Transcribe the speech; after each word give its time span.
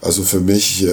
Also 0.00 0.22
für 0.22 0.40
mich 0.40 0.82
äh, 0.82 0.88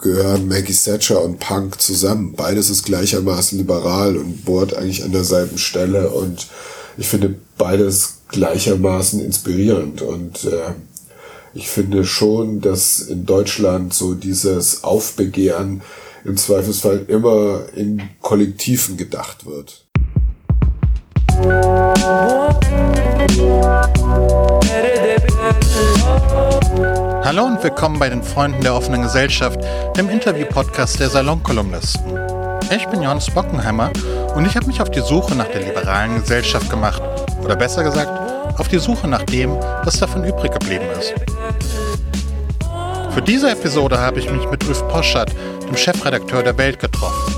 gehören 0.00 0.48
Maggie 0.48 0.74
Thatcher 0.74 1.22
und 1.22 1.40
Punk 1.40 1.80
zusammen. 1.80 2.34
Beides 2.34 2.70
ist 2.70 2.84
gleichermaßen 2.84 3.58
liberal 3.58 4.16
und 4.16 4.44
bohrt 4.44 4.74
eigentlich 4.74 5.04
an 5.04 5.12
derselben 5.12 5.58
Stelle 5.58 6.10
und 6.10 6.48
ich 6.96 7.08
finde 7.08 7.34
beides 7.56 8.18
gleichermaßen 8.28 9.20
inspirierend 9.20 10.02
und 10.02 10.44
äh, 10.44 10.74
ich 11.54 11.68
finde 11.68 12.04
schon, 12.04 12.60
dass 12.60 13.00
in 13.00 13.26
Deutschland 13.26 13.92
so 13.92 14.14
dieses 14.14 14.84
Aufbegehren 14.84 15.82
im 16.24 16.36
Zweifelsfall 16.36 17.06
immer 17.08 17.64
in 17.74 18.02
Kollektiven 18.20 18.96
gedacht 18.96 19.46
wird. 19.46 19.86
Hallo 27.30 27.44
und 27.44 27.62
willkommen 27.62 28.00
bei 28.00 28.08
den 28.08 28.24
Freunden 28.24 28.60
der 28.60 28.74
offenen 28.74 29.02
Gesellschaft, 29.02 29.60
dem 29.96 30.10
Interview-Podcast 30.10 30.98
der 30.98 31.10
Salonkolumnisten. 31.10 32.18
Ich 32.74 32.84
bin 32.86 33.02
Johannes 33.02 33.30
Bockenheimer 33.30 33.92
und 34.34 34.46
ich 34.46 34.56
habe 34.56 34.66
mich 34.66 34.82
auf 34.82 34.90
die 34.90 34.98
Suche 34.98 35.36
nach 35.36 35.46
der 35.46 35.60
liberalen 35.60 36.16
Gesellschaft 36.16 36.68
gemacht. 36.68 37.00
Oder 37.40 37.54
besser 37.54 37.84
gesagt, 37.84 38.58
auf 38.58 38.66
die 38.66 38.80
Suche 38.80 39.06
nach 39.06 39.22
dem, 39.22 39.52
was 39.84 40.00
davon 40.00 40.24
übrig 40.24 40.50
geblieben 40.50 40.86
ist. 40.98 41.14
Für 43.14 43.22
diese 43.22 43.52
Episode 43.52 44.00
habe 44.00 44.18
ich 44.18 44.28
mich 44.28 44.50
mit 44.50 44.66
Ulf 44.66 44.82
Poschert, 44.88 45.32
dem 45.68 45.76
Chefredakteur 45.76 46.42
der 46.42 46.58
Welt, 46.58 46.80
getroffen. 46.80 47.32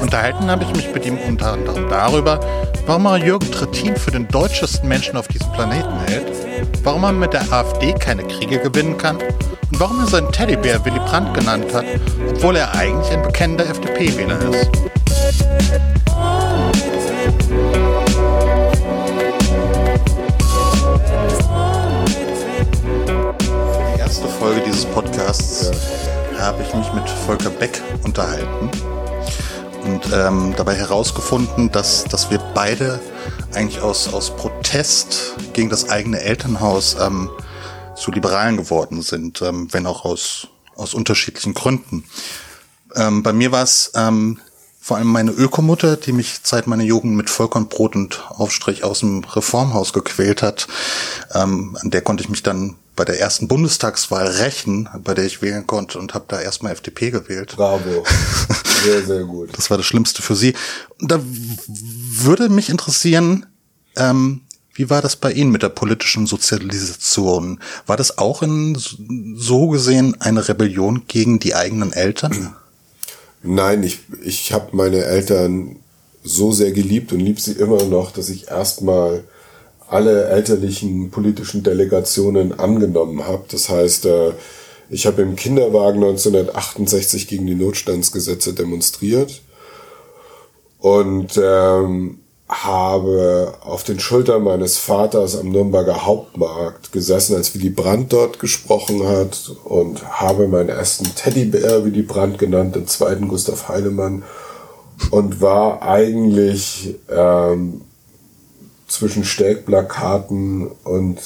Unterhalten 0.00 0.50
habe 0.50 0.64
ich 0.64 0.74
mich 0.74 0.94
mit 0.94 1.04
ihm 1.04 1.18
unter 1.18 1.52
anderem 1.52 1.90
darüber, 1.90 2.40
warum 2.86 3.04
er 3.04 3.18
Jürgen 3.18 3.52
Trittin 3.52 3.94
für 3.96 4.10
den 4.10 4.26
deutschesten 4.26 4.88
Menschen 4.88 5.18
auf 5.18 5.28
diesem 5.28 5.52
Planeten 5.52 6.00
hält, 6.06 6.43
warum 6.82 7.04
er 7.04 7.12
mit 7.12 7.32
der 7.32 7.52
AfD 7.52 7.92
keine 7.94 8.24
Kriege 8.24 8.58
gewinnen 8.58 8.98
kann 8.98 9.16
und 9.16 9.80
warum 9.80 10.00
er 10.00 10.06
seinen 10.06 10.30
Teddybär 10.32 10.84
Willy 10.84 11.00
Brandt 11.00 11.34
genannt 11.34 11.72
hat, 11.72 11.84
obwohl 12.30 12.56
er 12.56 12.74
eigentlich 12.74 13.12
ein 13.12 13.22
bekennender 13.22 13.66
FDP-Wähler 13.66 14.38
ist. 14.50 14.70
Folge 24.44 24.60
dieses 24.66 24.84
Podcasts 24.84 25.70
ja. 26.36 26.40
habe 26.44 26.62
ich 26.62 26.74
mich 26.74 26.92
mit 26.92 27.08
Volker 27.08 27.48
Beck 27.48 27.80
unterhalten 28.02 28.70
und 29.84 30.02
ähm, 30.12 30.52
dabei 30.54 30.74
herausgefunden, 30.74 31.72
dass, 31.72 32.04
dass 32.04 32.30
wir 32.30 32.38
beide 32.52 33.00
eigentlich 33.54 33.80
aus, 33.80 34.12
aus 34.12 34.34
Protest 34.36 35.34
gegen 35.52 35.70
das 35.70 35.88
eigene 35.88 36.20
Elternhaus 36.20 36.96
ähm, 37.00 37.30
zu 37.96 38.10
Liberalen 38.10 38.56
geworden 38.56 39.02
sind, 39.02 39.42
ähm, 39.42 39.68
wenn 39.72 39.86
auch 39.86 40.04
aus, 40.04 40.48
aus 40.76 40.94
unterschiedlichen 40.94 41.54
Gründen. 41.54 42.04
Ähm, 42.94 43.22
bei 43.22 43.32
mir 43.32 43.52
war 43.52 43.62
es 43.62 43.92
ähm, 43.94 44.40
vor 44.80 44.98
allem 44.98 45.08
meine 45.08 45.30
Ökomutter, 45.30 45.96
die 45.96 46.12
mich 46.12 46.40
seit 46.42 46.66
meiner 46.66 46.84
Jugend 46.84 47.16
mit 47.16 47.30
Vollkornbrot 47.30 47.96
und 47.96 48.22
Aufstrich 48.28 48.84
aus 48.84 49.00
dem 49.00 49.24
Reformhaus 49.24 49.92
gequält 49.92 50.42
hat. 50.42 50.68
Ähm, 51.32 51.78
an 51.80 51.90
der 51.90 52.02
konnte 52.02 52.22
ich 52.22 52.28
mich 52.28 52.42
dann 52.42 52.76
bei 52.96 53.04
der 53.04 53.18
ersten 53.18 53.48
Bundestagswahl 53.48 54.26
rächen, 54.26 54.88
bei 55.02 55.14
der 55.14 55.24
ich 55.24 55.42
wählen 55.42 55.66
konnte 55.66 55.98
und 55.98 56.14
habe 56.14 56.26
da 56.28 56.40
erstmal 56.40 56.72
FDP 56.72 57.10
gewählt. 57.10 57.54
Bravo. 57.56 58.04
Sehr, 58.84 59.02
sehr 59.02 59.24
gut. 59.24 59.50
Das 59.56 59.70
war 59.70 59.76
das 59.76 59.86
Schlimmste 59.86 60.22
für 60.22 60.34
Sie. 60.36 60.54
Da 61.00 61.20
würde 61.66 62.48
mich 62.48 62.68
interessieren, 62.68 63.46
ähm, 63.96 64.42
wie 64.74 64.90
war 64.90 65.02
das 65.02 65.16
bei 65.16 65.32
Ihnen 65.32 65.52
mit 65.52 65.62
der 65.62 65.68
politischen 65.68 66.26
Sozialisation? 66.26 67.60
War 67.86 67.96
das 67.96 68.18
auch 68.18 68.42
in 68.42 68.76
so 69.36 69.68
gesehen 69.68 70.16
eine 70.20 70.48
Rebellion 70.48 71.02
gegen 71.06 71.38
die 71.38 71.54
eigenen 71.54 71.92
Eltern? 71.92 72.54
Nein, 73.42 73.82
ich, 73.84 74.00
ich 74.22 74.52
habe 74.52 74.76
meine 74.76 75.04
Eltern 75.04 75.76
so 76.24 76.50
sehr 76.50 76.72
geliebt 76.72 77.12
und 77.12 77.20
lieb 77.20 77.38
sie 77.38 77.52
immer 77.52 77.84
noch, 77.84 78.10
dass 78.10 78.30
ich 78.30 78.48
erstmal 78.48 79.24
alle 79.86 80.24
elterlichen 80.24 81.10
politischen 81.10 81.62
Delegationen 81.62 82.58
angenommen 82.58 83.26
habe. 83.26 83.44
Das 83.50 83.68
heißt, 83.68 84.06
äh, 84.06 84.32
ich 84.94 85.06
habe 85.06 85.22
im 85.22 85.34
Kinderwagen 85.34 86.04
1968 86.04 87.26
gegen 87.26 87.46
die 87.46 87.56
Notstandsgesetze 87.56 88.54
demonstriert 88.54 89.42
und 90.78 91.36
ähm, 91.42 92.20
habe 92.48 93.54
auf 93.62 93.82
den 93.82 93.98
Schultern 93.98 94.44
meines 94.44 94.78
Vaters 94.78 95.36
am 95.36 95.48
Nürnberger 95.48 96.06
Hauptmarkt 96.06 96.92
gesessen, 96.92 97.34
als 97.34 97.56
Willy 97.56 97.70
Brandt 97.70 98.12
dort 98.12 98.38
gesprochen 98.38 99.04
hat 99.04 99.50
und 99.64 100.06
habe 100.20 100.46
meinen 100.46 100.68
ersten 100.68 101.12
Teddybär 101.16 101.84
Willy 101.84 102.02
Brandt 102.02 102.38
genannt, 102.38 102.76
den 102.76 102.86
zweiten 102.86 103.26
Gustav 103.26 103.68
Heinemann 103.68 104.22
und 105.10 105.40
war 105.40 105.82
eigentlich 105.82 106.94
ähm, 107.10 107.80
zwischen 108.94 109.24
Stägplakaten 109.24 110.70
und 110.84 111.18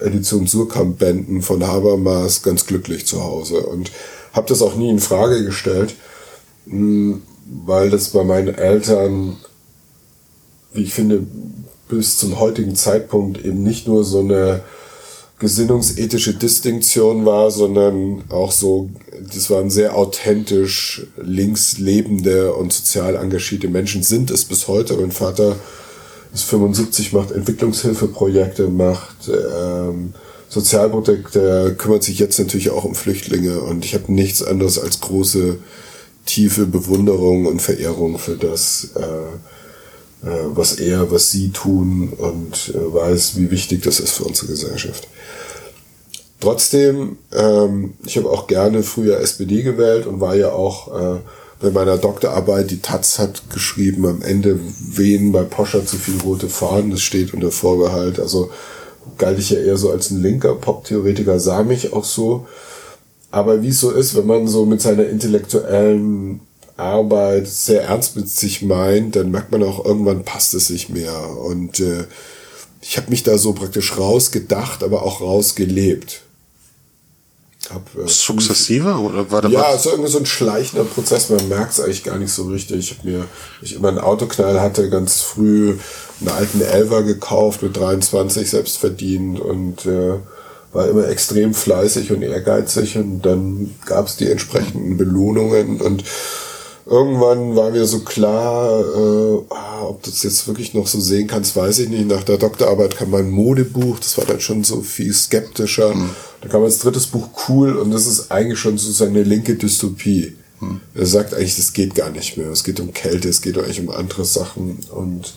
Edition 0.00 0.46
Surkamp-Bänden 0.46 1.42
von 1.42 1.66
Habermas 1.66 2.42
ganz 2.42 2.66
glücklich 2.66 3.06
zu 3.06 3.24
Hause 3.24 3.66
und 3.66 3.90
habe 4.32 4.48
das 4.48 4.62
auch 4.62 4.76
nie 4.76 4.90
in 4.90 5.00
Frage 5.00 5.44
gestellt, 5.44 5.94
hm, 6.68 7.22
weil 7.64 7.90
das 7.90 8.10
bei 8.10 8.22
meinen 8.22 8.54
Eltern, 8.54 9.36
wie 10.72 10.82
ich 10.82 10.94
finde, 10.94 11.26
bis 11.88 12.18
zum 12.18 12.38
heutigen 12.38 12.76
Zeitpunkt 12.76 13.44
eben 13.44 13.62
nicht 13.62 13.88
nur 13.88 14.04
so 14.04 14.20
eine 14.20 14.60
gesinnungsethische 15.38 16.34
Distinktion 16.34 17.26
war, 17.26 17.50
sondern 17.50 18.24
auch 18.30 18.52
so, 18.52 18.88
das 19.32 19.50
waren 19.50 19.68
sehr 19.68 19.96
authentisch 19.96 21.06
links 21.20 21.78
lebende 21.78 22.54
und 22.54 22.72
sozial 22.72 23.16
engagierte 23.16 23.68
Menschen, 23.68 24.02
sind 24.02 24.30
es 24.30 24.44
bis 24.44 24.66
heute. 24.68 24.96
Mein 24.96 25.10
Vater 25.10 25.56
ist 26.32 26.44
75, 26.44 27.12
macht 27.12 27.30
Entwicklungshilfeprojekte, 27.30 28.68
macht 28.68 29.28
ähm, 29.28 30.14
Sozialprojekte, 30.48 31.74
kümmert 31.76 32.04
sich 32.04 32.18
jetzt 32.18 32.38
natürlich 32.38 32.70
auch 32.70 32.84
um 32.84 32.94
Flüchtlinge 32.94 33.60
und 33.60 33.84
ich 33.84 33.94
habe 33.94 34.12
nichts 34.12 34.42
anderes 34.42 34.78
als 34.78 35.00
große, 35.00 35.58
tiefe 36.24 36.66
Bewunderung 36.66 37.46
und 37.46 37.62
Verehrung 37.62 38.18
für 38.18 38.36
das, 38.36 38.90
äh, 38.96 40.26
äh, 40.28 40.38
was 40.54 40.74
er, 40.74 41.10
was 41.10 41.30
sie 41.30 41.50
tun 41.50 42.12
und 42.16 42.74
äh, 42.74 42.94
weiß, 42.94 43.36
wie 43.36 43.50
wichtig 43.50 43.82
das 43.82 44.00
ist 44.00 44.12
für 44.12 44.24
unsere 44.24 44.48
Gesellschaft. 44.48 45.08
Trotzdem, 46.40 47.16
ähm, 47.32 47.94
ich 48.04 48.16
habe 48.16 48.30
auch 48.30 48.46
gerne 48.46 48.82
früher 48.82 49.20
SPD 49.20 49.62
gewählt 49.62 50.06
und 50.06 50.20
war 50.20 50.34
ja 50.34 50.52
auch 50.52 51.16
äh, 51.16 51.18
bei 51.60 51.70
meiner 51.70 51.96
Doktorarbeit, 51.96 52.70
die 52.70 52.80
Taz 52.80 53.18
hat 53.18 53.50
geschrieben, 53.50 54.06
am 54.06 54.22
Ende 54.22 54.60
wehen 54.78 55.32
bei 55.32 55.42
Poscher 55.42 55.86
zu 55.86 55.96
viel 55.96 56.20
rote 56.20 56.48
Fahnen, 56.48 56.90
das 56.90 57.00
steht 57.00 57.32
unter 57.32 57.50
Vorbehalt. 57.50 58.20
Also 58.20 58.50
galt 59.16 59.38
ich 59.38 59.50
ja 59.50 59.58
eher 59.58 59.76
so 59.76 59.90
als 59.90 60.10
ein 60.10 60.22
linker 60.22 60.54
Pop-Theoretiker, 60.54 61.40
sah 61.40 61.62
mich 61.62 61.92
auch 61.92 62.04
so. 62.04 62.46
Aber 63.30 63.62
wie 63.62 63.68
es 63.68 63.80
so 63.80 63.90
ist, 63.90 64.14
wenn 64.14 64.26
man 64.26 64.48
so 64.48 64.66
mit 64.66 64.80
seiner 64.80 65.06
intellektuellen 65.06 66.40
Arbeit 66.76 67.48
sehr 67.48 67.84
ernst 67.84 68.16
mit 68.16 68.28
sich 68.28 68.62
meint, 68.62 69.16
dann 69.16 69.30
merkt 69.30 69.50
man 69.50 69.62
auch, 69.62 69.84
irgendwann 69.84 70.24
passt 70.24 70.52
es 70.54 70.68
nicht 70.68 70.90
mehr. 70.90 71.36
Und 71.38 71.80
äh, 71.80 72.04
ich 72.82 72.98
habe 72.98 73.10
mich 73.10 73.22
da 73.22 73.38
so 73.38 73.52
praktisch 73.52 73.96
rausgedacht, 73.96 74.84
aber 74.84 75.02
auch 75.02 75.20
rausgelebt. 75.20 76.25
Hab, 77.72 77.82
äh, 77.96 78.08
Sukzessive 78.08 78.94
oder 78.94 79.30
war 79.30 79.42
da 79.42 79.48
Ja, 79.48 79.72
es 79.72 79.86
ist 79.86 79.92
irgendwie 79.92 80.10
so 80.10 80.18
ein 80.18 80.26
schleichender 80.26 80.84
Prozess, 80.84 81.30
man 81.30 81.48
merkt 81.48 81.72
es 81.72 81.80
eigentlich 81.80 82.04
gar 82.04 82.18
nicht 82.18 82.32
so 82.32 82.44
richtig. 82.44 82.78
Ich 82.78 82.98
habe 82.98 83.08
mir, 83.08 83.24
ich 83.62 83.74
immer 83.74 83.88
einen 83.88 83.98
Autoknall 83.98 84.60
hatte, 84.60 84.88
ganz 84.90 85.20
früh 85.20 85.76
einen 86.20 86.30
alten 86.30 86.60
Elver 86.60 87.02
gekauft 87.02 87.62
mit 87.62 87.76
23 87.76 88.48
selbst 88.48 88.78
verdient 88.78 89.40
und 89.40 89.86
äh, 89.86 90.14
war 90.72 90.88
immer 90.88 91.08
extrem 91.08 91.54
fleißig 91.54 92.12
und 92.12 92.22
ehrgeizig 92.22 92.96
und 92.96 93.22
dann 93.22 93.74
gab 93.84 94.06
es 94.06 94.16
die 94.16 94.30
entsprechenden 94.30 94.96
Belohnungen 94.96 95.80
und 95.80 96.04
irgendwann 96.86 97.56
war 97.56 97.70
mir 97.70 97.84
so 97.84 98.00
klar, 98.00 98.80
äh, 98.80 99.42
ah, 99.50 99.82
ob 99.88 100.02
du 100.02 100.10
das 100.10 100.22
jetzt 100.22 100.46
wirklich 100.46 100.72
noch 100.72 100.86
so 100.86 101.00
sehen 101.00 101.26
kannst, 101.26 101.56
weiß 101.56 101.80
ich 101.80 101.88
nicht. 101.88 102.06
Nach 102.06 102.22
der 102.22 102.38
Doktorarbeit 102.38 102.96
kam 102.96 103.10
mein 103.10 103.30
Modebuch, 103.30 103.98
das 103.98 104.16
war 104.16 104.24
dann 104.24 104.40
schon 104.40 104.64
so 104.64 104.80
viel 104.80 105.12
skeptischer. 105.12 105.94
Mhm. 105.94 106.10
Da 106.40 106.48
kam 106.48 106.62
als 106.62 106.78
drittes 106.78 107.06
Buch 107.06 107.28
cool 107.48 107.76
und 107.76 107.90
das 107.90 108.06
ist 108.06 108.30
eigentlich 108.30 108.58
schon 108.58 108.78
so 108.78 108.90
seine 108.92 109.24
linke 109.24 109.56
Dystopie. 109.56 110.36
Mhm. 110.60 110.80
Er 110.94 111.06
sagt 111.06 111.34
eigentlich, 111.34 111.56
das 111.56 111.72
geht 111.72 111.94
gar 111.94 112.10
nicht 112.10 112.36
mehr. 112.36 112.50
Es 112.50 112.62
geht 112.62 112.78
um 112.78 112.92
Kälte, 112.92 113.28
es 113.28 113.42
geht 113.42 113.58
eigentlich 113.58 113.80
um 113.80 113.90
andere 113.90 114.24
Sachen 114.24 114.78
und 114.90 115.34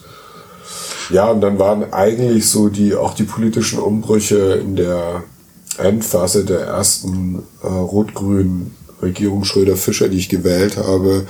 ja, 1.09 1.31
und 1.31 1.41
dann 1.41 1.57
waren 1.57 1.91
eigentlich 1.91 2.47
so 2.47 2.69
die, 2.69 2.93
auch 2.93 3.15
die 3.15 3.23
politischen 3.23 3.79
Umbrüche 3.79 4.61
in 4.63 4.75
der 4.75 5.23
Endphase 5.79 6.45
der 6.45 6.59
ersten 6.59 7.41
äh, 7.63 7.67
rot-grünen 7.67 8.75
Regierung 9.01 9.43
Schröder-Fischer, 9.43 10.09
die 10.09 10.17
ich 10.17 10.29
gewählt 10.29 10.77
habe, 10.77 11.25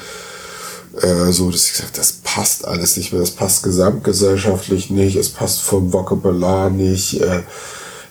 äh, 1.01 1.31
so, 1.31 1.51
dass 1.51 1.67
ich 1.67 1.73
gesagt 1.73 1.97
das 1.97 2.13
passt 2.23 2.65
alles 2.65 2.97
nicht 2.97 3.11
mehr, 3.11 3.21
das 3.21 3.31
passt 3.31 3.63
gesamtgesellschaftlich 3.63 4.89
nicht, 4.89 5.15
es 5.15 5.29
passt 5.29 5.61
vom 5.61 5.93
Vokabular 5.93 6.69
nicht, 6.69 7.21
äh, 7.21 7.43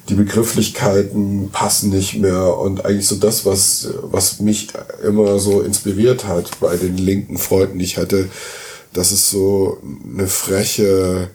die 0.09 0.15
Begrifflichkeiten 0.15 1.51
passen 1.51 1.91
nicht 1.91 2.17
mehr 2.17 2.57
und 2.57 2.85
eigentlich 2.85 3.07
so 3.07 3.17
das, 3.17 3.45
was, 3.45 3.89
was 4.03 4.41
mich 4.41 4.69
immer 5.05 5.39
so 5.39 5.61
inspiriert 5.61 6.25
hat 6.25 6.59
bei 6.61 6.77
den 6.77 6.97
linken 6.97 7.37
Freunden, 7.37 7.79
die 7.79 7.85
ich 7.85 7.99
hatte, 7.99 8.29
das 8.95 9.13
ist 9.13 9.31
so 9.31 9.79
eine 10.11 10.27
freche, 10.27 11.29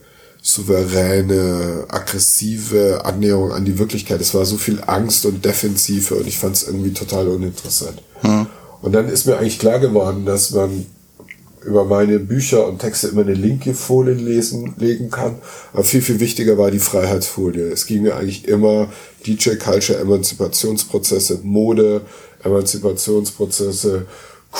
souveräne, 0.45 1.85
aggressive 1.87 3.05
Annäherung 3.05 3.53
an 3.53 3.63
die 3.63 3.79
Wirklichkeit. 3.79 4.19
Es 4.19 4.33
war 4.33 4.45
so 4.45 4.57
viel 4.57 4.81
Angst 4.85 5.25
und 5.25 5.43
Defensive 5.45 6.15
und 6.15 6.27
ich 6.27 6.37
fand 6.37 6.57
es 6.57 6.63
irgendwie 6.67 6.91
total 6.91 7.29
uninteressant. 7.29 8.03
Hm. 8.21 8.47
Und 8.81 8.91
dann 8.91 9.07
ist 9.07 9.25
mir 9.25 9.37
eigentlich 9.37 9.57
klar 9.57 9.79
geworden, 9.79 10.25
dass 10.25 10.51
man 10.51 10.85
über 11.63 11.85
meine 11.85 12.19
Bücher 12.19 12.67
und 12.67 12.79
Texte 12.79 13.07
immer 13.07 13.21
eine 13.21 13.35
linke 13.35 13.73
Folie 13.73 14.15
lesen, 14.15 14.73
legen 14.77 15.09
kann. 15.09 15.37
Aber 15.71 15.85
viel, 15.85 16.01
viel 16.01 16.19
wichtiger 16.19 16.57
war 16.57 16.71
die 16.71 16.79
Freiheitsfolie. 16.79 17.71
Es 17.71 17.85
ging 17.85 18.01
mir 18.01 18.17
eigentlich 18.17 18.45
immer 18.45 18.89
DJ 19.25 19.51
Culture, 19.51 19.97
Emanzipationsprozesse, 19.99 21.39
Mode, 21.43 22.01
Emanzipationsprozesse, 22.43 24.07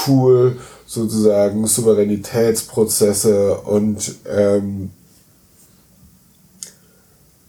cool, 0.08 0.56
sozusagen 0.86 1.68
Souveränitätsprozesse 1.68 3.56
und 3.56 4.16
ähm, 4.34 4.92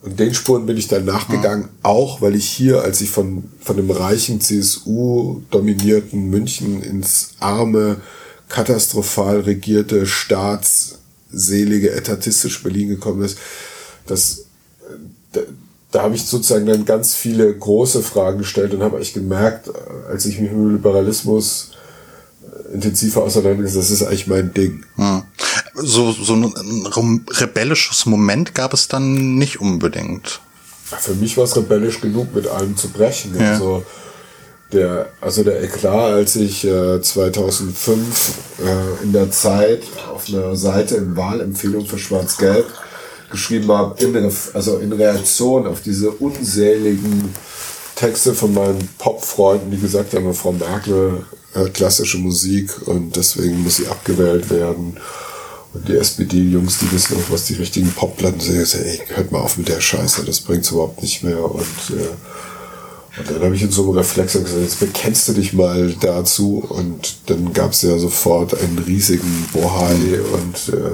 und 0.04 0.20
den 0.20 0.34
Spuren 0.34 0.66
bin 0.66 0.76
ich 0.76 0.88
dann 0.88 1.06
nachgegangen, 1.06 1.64
mhm. 1.64 1.78
auch 1.82 2.20
weil 2.20 2.34
ich 2.34 2.46
hier, 2.46 2.82
als 2.82 3.00
ich 3.00 3.10
von, 3.10 3.44
von 3.58 3.76
dem 3.76 3.90
reichen 3.90 4.38
CSU-dominierten 4.38 6.28
München 6.28 6.82
ins 6.82 7.30
arme, 7.40 8.02
katastrophal 8.50 9.40
regierte, 9.40 10.04
staatsselige, 10.06 11.92
etatistisch 11.92 12.62
Berlin 12.62 12.88
gekommen 12.90 13.22
ist, 13.22 13.38
das, 14.06 14.44
da, 15.32 15.40
da 15.90 16.02
habe 16.02 16.14
ich 16.14 16.24
sozusagen 16.24 16.66
dann 16.66 16.84
ganz 16.84 17.14
viele 17.14 17.56
große 17.56 18.02
Fragen 18.02 18.38
gestellt 18.38 18.74
und 18.74 18.82
habe 18.82 18.96
eigentlich 18.96 19.14
gemerkt, 19.14 19.70
als 20.06 20.26
ich 20.26 20.38
mich 20.38 20.52
mit 20.52 20.72
Liberalismus 20.72 21.70
intensiver 22.74 23.22
auseinandergesetzt, 23.22 23.90
das 23.90 23.90
ist 23.90 24.02
eigentlich 24.02 24.26
mein 24.26 24.52
Ding. 24.52 24.84
Hm. 24.96 25.22
So, 25.74 26.12
so 26.12 26.34
ein 26.34 27.26
rebellisches 27.30 28.06
Moment 28.06 28.54
gab 28.54 28.72
es 28.72 28.88
dann 28.88 29.36
nicht 29.36 29.60
unbedingt. 29.60 30.40
Für 30.84 31.14
mich 31.14 31.36
war 31.36 31.44
es 31.44 31.56
rebellisch 31.56 32.00
genug, 32.00 32.34
mit 32.34 32.46
allem 32.46 32.76
zu 32.76 32.88
brechen. 32.88 33.34
Ja. 33.38 33.52
Also, 33.52 33.84
der, 34.72 35.08
also 35.20 35.44
der 35.44 35.62
Eklat, 35.62 36.12
als 36.12 36.36
ich 36.36 36.64
äh, 36.64 37.00
2005 37.00 38.34
äh, 38.60 39.04
in 39.04 39.12
der 39.12 39.30
Zeit 39.30 39.82
auf 40.12 40.28
einer 40.28 40.56
Seite 40.56 40.96
in 40.96 41.16
Wahlempfehlung 41.16 41.86
für 41.86 41.98
Schwarz-Gelb 41.98 42.66
geschrieben 43.30 43.70
habe, 43.72 44.02
in, 44.02 44.32
also 44.52 44.78
in 44.78 44.92
Reaktion 44.92 45.66
auf 45.66 45.80
diese 45.80 46.10
unzähligen 46.10 47.34
Texte 47.94 48.34
von 48.34 48.52
meinen 48.54 48.88
Popfreunden, 48.98 49.70
die 49.70 49.78
gesagt 49.78 50.14
haben, 50.14 50.34
Frau 50.34 50.52
Merkel 50.52 51.24
hört 51.52 51.74
klassische 51.74 52.18
Musik 52.18 52.70
und 52.86 53.14
deswegen 53.16 53.62
muss 53.62 53.76
sie 53.76 53.86
abgewählt 53.86 54.50
werden. 54.50 54.96
Und 55.74 55.88
die 55.88 55.96
SPD-Jungs, 55.96 56.78
die 56.78 56.92
wissen 56.92 57.16
auch, 57.16 57.32
was 57.32 57.46
die 57.46 57.54
richtigen 57.54 57.90
Popplatten 57.90 58.40
sind. 58.40 58.62
Ich 58.62 58.68
sage, 58.70 58.84
ey, 58.84 59.00
hört 59.08 59.32
mal 59.32 59.40
auf 59.40 59.58
mit 59.58 59.68
der 59.68 59.80
Scheiße, 59.80 60.24
das 60.24 60.40
bringt's 60.40 60.70
überhaupt 60.70 61.02
nicht 61.02 61.24
mehr. 61.24 61.44
Und, 61.44 61.64
äh, 61.90 63.18
und 63.18 63.30
dann 63.30 63.42
habe 63.42 63.56
ich 63.56 63.62
in 63.62 63.72
so 63.72 63.82
einem 63.82 63.98
Reflex 63.98 64.34
gesagt, 64.34 64.60
jetzt 64.60 64.78
bekennst 64.78 65.28
du 65.28 65.32
dich 65.32 65.52
mal 65.52 65.92
dazu. 66.00 66.64
Und 66.68 67.16
dann 67.26 67.52
gab's 67.52 67.82
ja 67.82 67.98
sofort 67.98 68.54
einen 68.54 68.78
riesigen 68.86 69.46
Bohai 69.52 70.20
und 70.32 70.74
äh, 70.74 70.92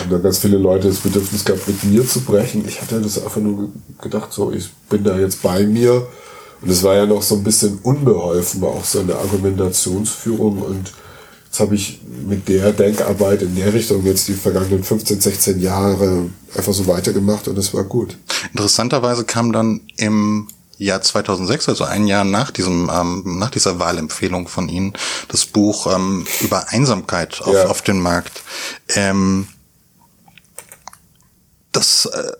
haben 0.00 0.10
dann 0.10 0.22
ganz 0.22 0.38
viele 0.38 0.56
Leute 0.56 0.88
das 0.88 1.00
Bedürfnis 1.00 1.44
gehabt, 1.44 1.68
mit 1.68 1.84
mir 1.84 2.08
zu 2.08 2.20
brechen. 2.22 2.64
Ich 2.66 2.80
hatte 2.80 3.00
das 3.00 3.22
einfach 3.22 3.42
nur 3.42 3.70
gedacht, 4.00 4.32
so, 4.32 4.52
ich 4.52 4.70
bin 4.88 5.04
da 5.04 5.18
jetzt 5.18 5.42
bei 5.42 5.64
mir. 5.66 6.06
Und 6.62 6.70
es 6.70 6.82
war 6.82 6.94
ja 6.94 7.04
noch 7.04 7.20
so 7.20 7.34
ein 7.34 7.44
bisschen 7.44 7.78
unbeholfen, 7.82 8.62
war 8.62 8.70
auch 8.70 8.84
so 8.84 9.00
eine 9.00 9.16
Argumentationsführung. 9.16 10.62
Und 10.62 10.94
jetzt 11.54 11.60
habe 11.60 11.76
ich 11.76 12.00
mit 12.26 12.48
der 12.48 12.72
Denkarbeit 12.72 13.42
in 13.42 13.54
der 13.54 13.72
Richtung 13.72 14.04
jetzt 14.04 14.26
die 14.26 14.32
vergangenen 14.32 14.82
15, 14.82 15.20
16 15.20 15.60
Jahre 15.60 16.28
einfach 16.56 16.72
so 16.72 16.88
weitergemacht 16.88 17.46
und 17.46 17.56
es 17.56 17.72
war 17.72 17.84
gut. 17.84 18.18
Interessanterweise 18.50 19.24
kam 19.24 19.52
dann 19.52 19.82
im 19.96 20.48
Jahr 20.78 21.00
2006, 21.00 21.68
also 21.68 21.84
ein 21.84 22.08
Jahr 22.08 22.24
nach 22.24 22.50
diesem, 22.50 22.90
ähm, 22.92 23.38
nach 23.38 23.50
dieser 23.50 23.78
Wahlempfehlung 23.78 24.48
von 24.48 24.68
Ihnen, 24.68 24.94
das 25.28 25.46
Buch 25.46 25.86
ähm, 25.94 26.26
über 26.40 26.70
Einsamkeit 26.70 27.40
auf, 27.42 27.54
ja. 27.54 27.66
auf 27.66 27.82
den 27.82 28.00
Markt. 28.00 28.42
Ähm, 28.88 29.46
das 31.70 32.06
äh, 32.06 32.32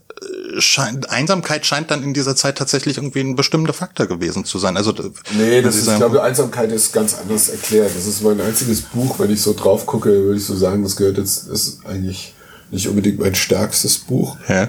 scheint, 0.59 1.11
Einsamkeit 1.11 1.67
scheint 1.67 1.91
dann 1.91 2.03
in 2.03 2.15
dieser 2.15 2.37
Zeit 2.37 2.59
tatsächlich 2.59 2.97
irgendwie 2.97 3.21
ein 3.21 3.37
bestimmter 3.37 3.73
Faktor 3.73 4.07
gewesen 4.07 4.45
zu 4.45 4.59
sein. 4.59 4.77
Also 4.77 4.93
nee, 5.37 5.63
das 5.63 5.77
ist, 5.77 5.89
ich 5.89 5.97
glaube, 5.97 6.23
Einsamkeit 6.23 6.71
ist 6.73 6.93
ganz 6.93 7.15
anders 7.15 7.49
erklärt. 7.49 7.91
Das 7.97 8.07
ist 8.07 8.23
mein 8.23 8.41
einziges 8.41 8.83
Buch, 8.83 9.19
wenn 9.19 9.31
ich 9.31 9.41
so 9.41 9.55
drauf 9.55 9.87
gucke, 9.87 10.11
würde 10.11 10.39
ich 10.39 10.45
so 10.45 10.55
sagen, 10.55 10.83
das 10.83 10.97
gehört 10.97 11.19
jetzt, 11.19 11.49
ist 11.49 11.85
eigentlich 11.87 12.35
nicht 12.71 12.89
unbedingt 12.89 13.19
mein 13.19 13.35
stärkstes 13.35 13.99
Buch. 13.99 14.37
Ja. 14.49 14.65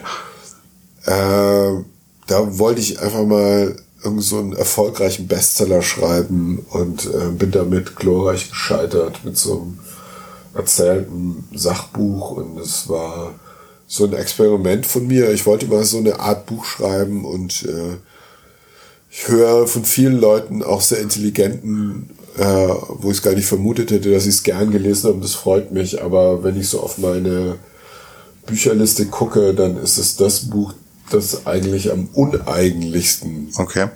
Äh, 1.06 1.84
da 2.28 2.58
wollte 2.58 2.82
ich 2.82 3.00
einfach 3.00 3.24
mal 3.24 3.76
irgend 4.04 4.24
so 4.24 4.40
einen 4.40 4.54
erfolgreichen 4.54 5.28
Bestseller 5.28 5.82
schreiben 5.82 6.66
und 6.70 7.06
äh, 7.06 7.32
bin 7.32 7.52
damit 7.52 7.96
glorreich 7.96 8.50
gescheitert 8.50 9.22
mit 9.24 9.38
so 9.38 9.62
einem 9.62 9.80
erzählten 10.54 11.44
Sachbuch 11.54 12.32
und 12.32 12.60
es 12.60 12.88
war 12.88 13.34
so 13.88 14.06
ein 14.06 14.14
Experiment 14.14 14.86
von 14.86 15.08
mir. 15.08 15.32
Ich 15.32 15.46
wollte 15.46 15.68
mal 15.68 15.84
so 15.84 15.98
eine 15.98 16.20
Art 16.20 16.46
Buch 16.46 16.66
schreiben 16.66 17.26
und 17.26 17.64
äh, 17.64 17.98
ich 19.10 19.28
höre 19.28 19.68
von 19.68 19.86
vielen 19.86 20.20
Leuten, 20.20 20.64
auch 20.64 20.82
sehr 20.82 21.00
intelligenten, 21.00 22.10
äh, 22.38 22.44
wo 22.44 23.12
ich 23.12 23.18
es 23.18 23.24
gar 23.24 23.34
nicht 23.34 23.48
vermutet 23.48 23.92
hätte, 23.92 24.12
dass 24.12 24.24
sie 24.24 24.30
es 24.30 24.44
gern 24.44 24.72
gelesen 24.72 25.10
haben. 25.10 25.22
Das 25.22 25.36
freut 25.36 25.72
mich. 25.72 26.02
Aber 26.02 26.44
wenn 26.44 26.60
ich 26.60 26.68
so 26.68 26.82
auf 26.82 26.98
meine 26.98 27.58
Bücherliste 28.46 29.06
gucke, 29.06 29.54
dann 29.54 29.78
ist 29.78 29.98
es 29.98 30.18
das 30.18 30.50
Buch, 30.50 30.74
das 31.12 31.46
eigentlich 31.46 31.92
am 31.92 32.10
uneigentlichsten 32.14 33.52
okay. 33.58 33.88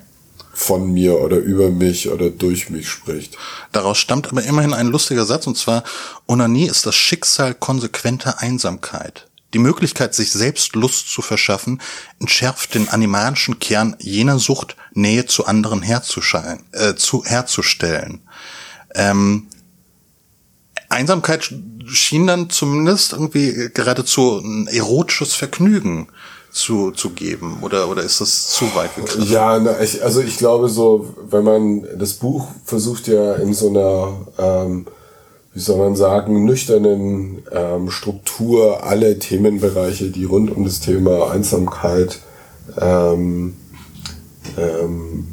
von 0.53 0.93
mir 0.93 1.19
oder 1.19 1.37
über 1.37 1.69
mich 1.69 2.09
oder 2.09 2.29
durch 2.29 2.69
mich 2.69 2.87
spricht. 2.87 3.37
Daraus 3.71 3.97
stammt 3.97 4.29
aber 4.29 4.43
immerhin 4.43 4.73
ein 4.73 4.87
lustiger 4.87 5.25
Satz, 5.25 5.47
und 5.47 5.57
zwar, 5.57 5.83
Onanie 6.27 6.67
ist 6.67 6.85
das 6.85 6.95
Schicksal 6.95 7.55
konsequenter 7.55 8.39
Einsamkeit. 8.39 9.28
Die 9.53 9.59
Möglichkeit, 9.59 10.13
sich 10.13 10.31
selbst 10.31 10.75
Lust 10.75 11.09
zu 11.09 11.21
verschaffen, 11.21 11.81
entschärft 12.19 12.75
den 12.75 12.89
animalischen 12.89 13.59
Kern 13.59 13.95
jener 13.99 14.37
Sucht, 14.37 14.75
Nähe 14.93 15.25
zu 15.25 15.45
anderen 15.45 15.81
herzustellen. 15.81 16.63
Äh, 16.71 16.95
zu, 16.95 17.23
herzustellen. 17.25 18.21
Ähm, 18.93 19.47
Einsamkeit 20.89 21.53
schien 21.87 22.27
dann 22.27 22.49
zumindest 22.49 23.13
irgendwie 23.13 23.69
geradezu 23.73 24.39
ein 24.39 24.67
erotisches 24.67 25.33
Vergnügen 25.35 26.07
zu, 26.51 26.91
zu 26.91 27.11
geben 27.11 27.59
oder 27.61 27.89
oder 27.89 28.01
ist 28.01 28.21
das 28.21 28.47
zu 28.47 28.73
weit 28.75 28.95
gegriffen? 28.95 29.29
Ja, 29.29 29.59
na, 29.59 29.79
ich, 29.81 30.03
also 30.03 30.21
ich 30.21 30.37
glaube 30.37 30.67
so, 30.67 31.15
wenn 31.29 31.43
man 31.43 31.87
das 31.97 32.13
Buch 32.13 32.47
versucht 32.65 33.07
ja 33.07 33.35
in 33.35 33.53
so 33.53 33.69
einer 33.69 34.27
ähm, 34.39 34.87
wie 35.53 35.59
soll 35.59 35.77
man 35.77 35.95
sagen, 35.95 36.45
nüchternen 36.45 37.43
ähm, 37.51 37.89
Struktur 37.89 38.83
alle 38.83 39.17
Themenbereiche, 39.17 40.11
die 40.11 40.25
rund 40.25 40.55
um 40.55 40.63
das 40.63 40.79
Thema 40.79 41.31
Einsamkeit 41.31 42.19
ähm, 42.79 43.55
ähm, 44.57 45.27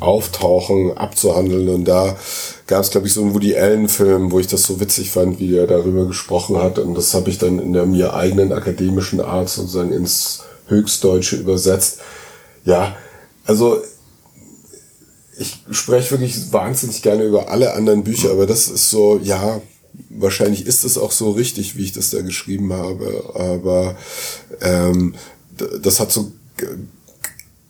auftauchen, 0.00 0.96
abzuhandeln. 0.96 1.68
Und 1.70 1.84
da 1.86 2.16
gab 2.66 2.82
es, 2.82 2.90
glaube 2.90 3.06
ich, 3.06 3.14
so 3.14 3.22
einen 3.22 3.34
Woody 3.34 3.56
Allen-Film, 3.56 4.30
wo 4.30 4.38
ich 4.38 4.46
das 4.46 4.62
so 4.64 4.80
witzig 4.80 5.10
fand, 5.10 5.40
wie 5.40 5.56
er 5.56 5.66
darüber 5.66 6.06
gesprochen 6.06 6.58
hat. 6.58 6.78
Und 6.78 6.94
das 6.94 7.14
habe 7.14 7.30
ich 7.30 7.38
dann 7.38 7.58
in 7.58 7.72
der 7.72 7.86
mir 7.86 8.14
eigenen 8.14 8.52
akademischen 8.52 9.20
Art 9.20 9.48
sozusagen 9.48 9.92
ins 9.92 10.44
Höchstdeutsche 10.68 11.36
übersetzt. 11.36 12.00
Ja, 12.64 12.94
also 13.46 13.78
ich 15.38 15.58
spreche 15.70 16.10
wirklich 16.12 16.52
wahnsinnig 16.52 17.02
gerne 17.02 17.24
über 17.24 17.48
alle 17.48 17.74
anderen 17.74 18.04
Bücher, 18.04 18.30
aber 18.30 18.46
das 18.46 18.68
ist 18.68 18.90
so, 18.90 19.20
ja, 19.22 19.60
wahrscheinlich 20.10 20.66
ist 20.66 20.84
es 20.84 20.98
auch 20.98 21.12
so 21.12 21.30
richtig, 21.30 21.76
wie 21.76 21.84
ich 21.84 21.92
das 21.92 22.10
da 22.10 22.22
geschrieben 22.22 22.72
habe, 22.72 23.32
aber 23.34 23.96
ähm, 24.60 25.14
das 25.82 26.00
hat 26.00 26.12
so 26.12 26.32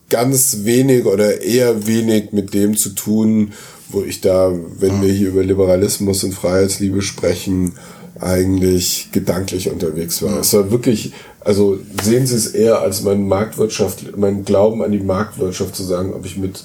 ganz 0.09 0.59
wenig 0.63 1.05
oder 1.05 1.43
eher 1.43 1.87
wenig 1.87 2.33
mit 2.33 2.55
dem 2.55 2.77
zu 2.77 2.91
tun, 2.91 3.53
wo 3.91 4.03
ich 4.03 4.21
da, 4.21 4.53
wenn 4.79 5.03
wir 5.03 5.13
hier 5.13 5.29
über 5.29 5.43
Liberalismus 5.43 6.25
und 6.25 6.35
Freiheitsliebe 6.35 7.03
sprechen, 7.03 7.75
eigentlich 8.21 9.11
gedanklich 9.13 9.71
unterwegs 9.71 10.23
war. 10.23 10.41
Es 10.41 10.53
war 10.53 10.71
wirklich, 10.71 11.13
also 11.41 11.79
sehen 12.03 12.27
Sie 12.27 12.35
es 12.35 12.49
eher 12.49 12.81
als 12.81 13.03
mein 13.03 13.29
Marktwirtschaft, 13.29 14.17
mein 14.17 14.45
Glauben 14.45 14.83
an 14.83 14.93
die 14.93 14.99
Marktwirtschaft 14.99 15.77
zu 15.77 15.85
sagen, 15.85 16.13
ob 16.15 16.27
ich 16.27 16.37
mit 16.37 16.65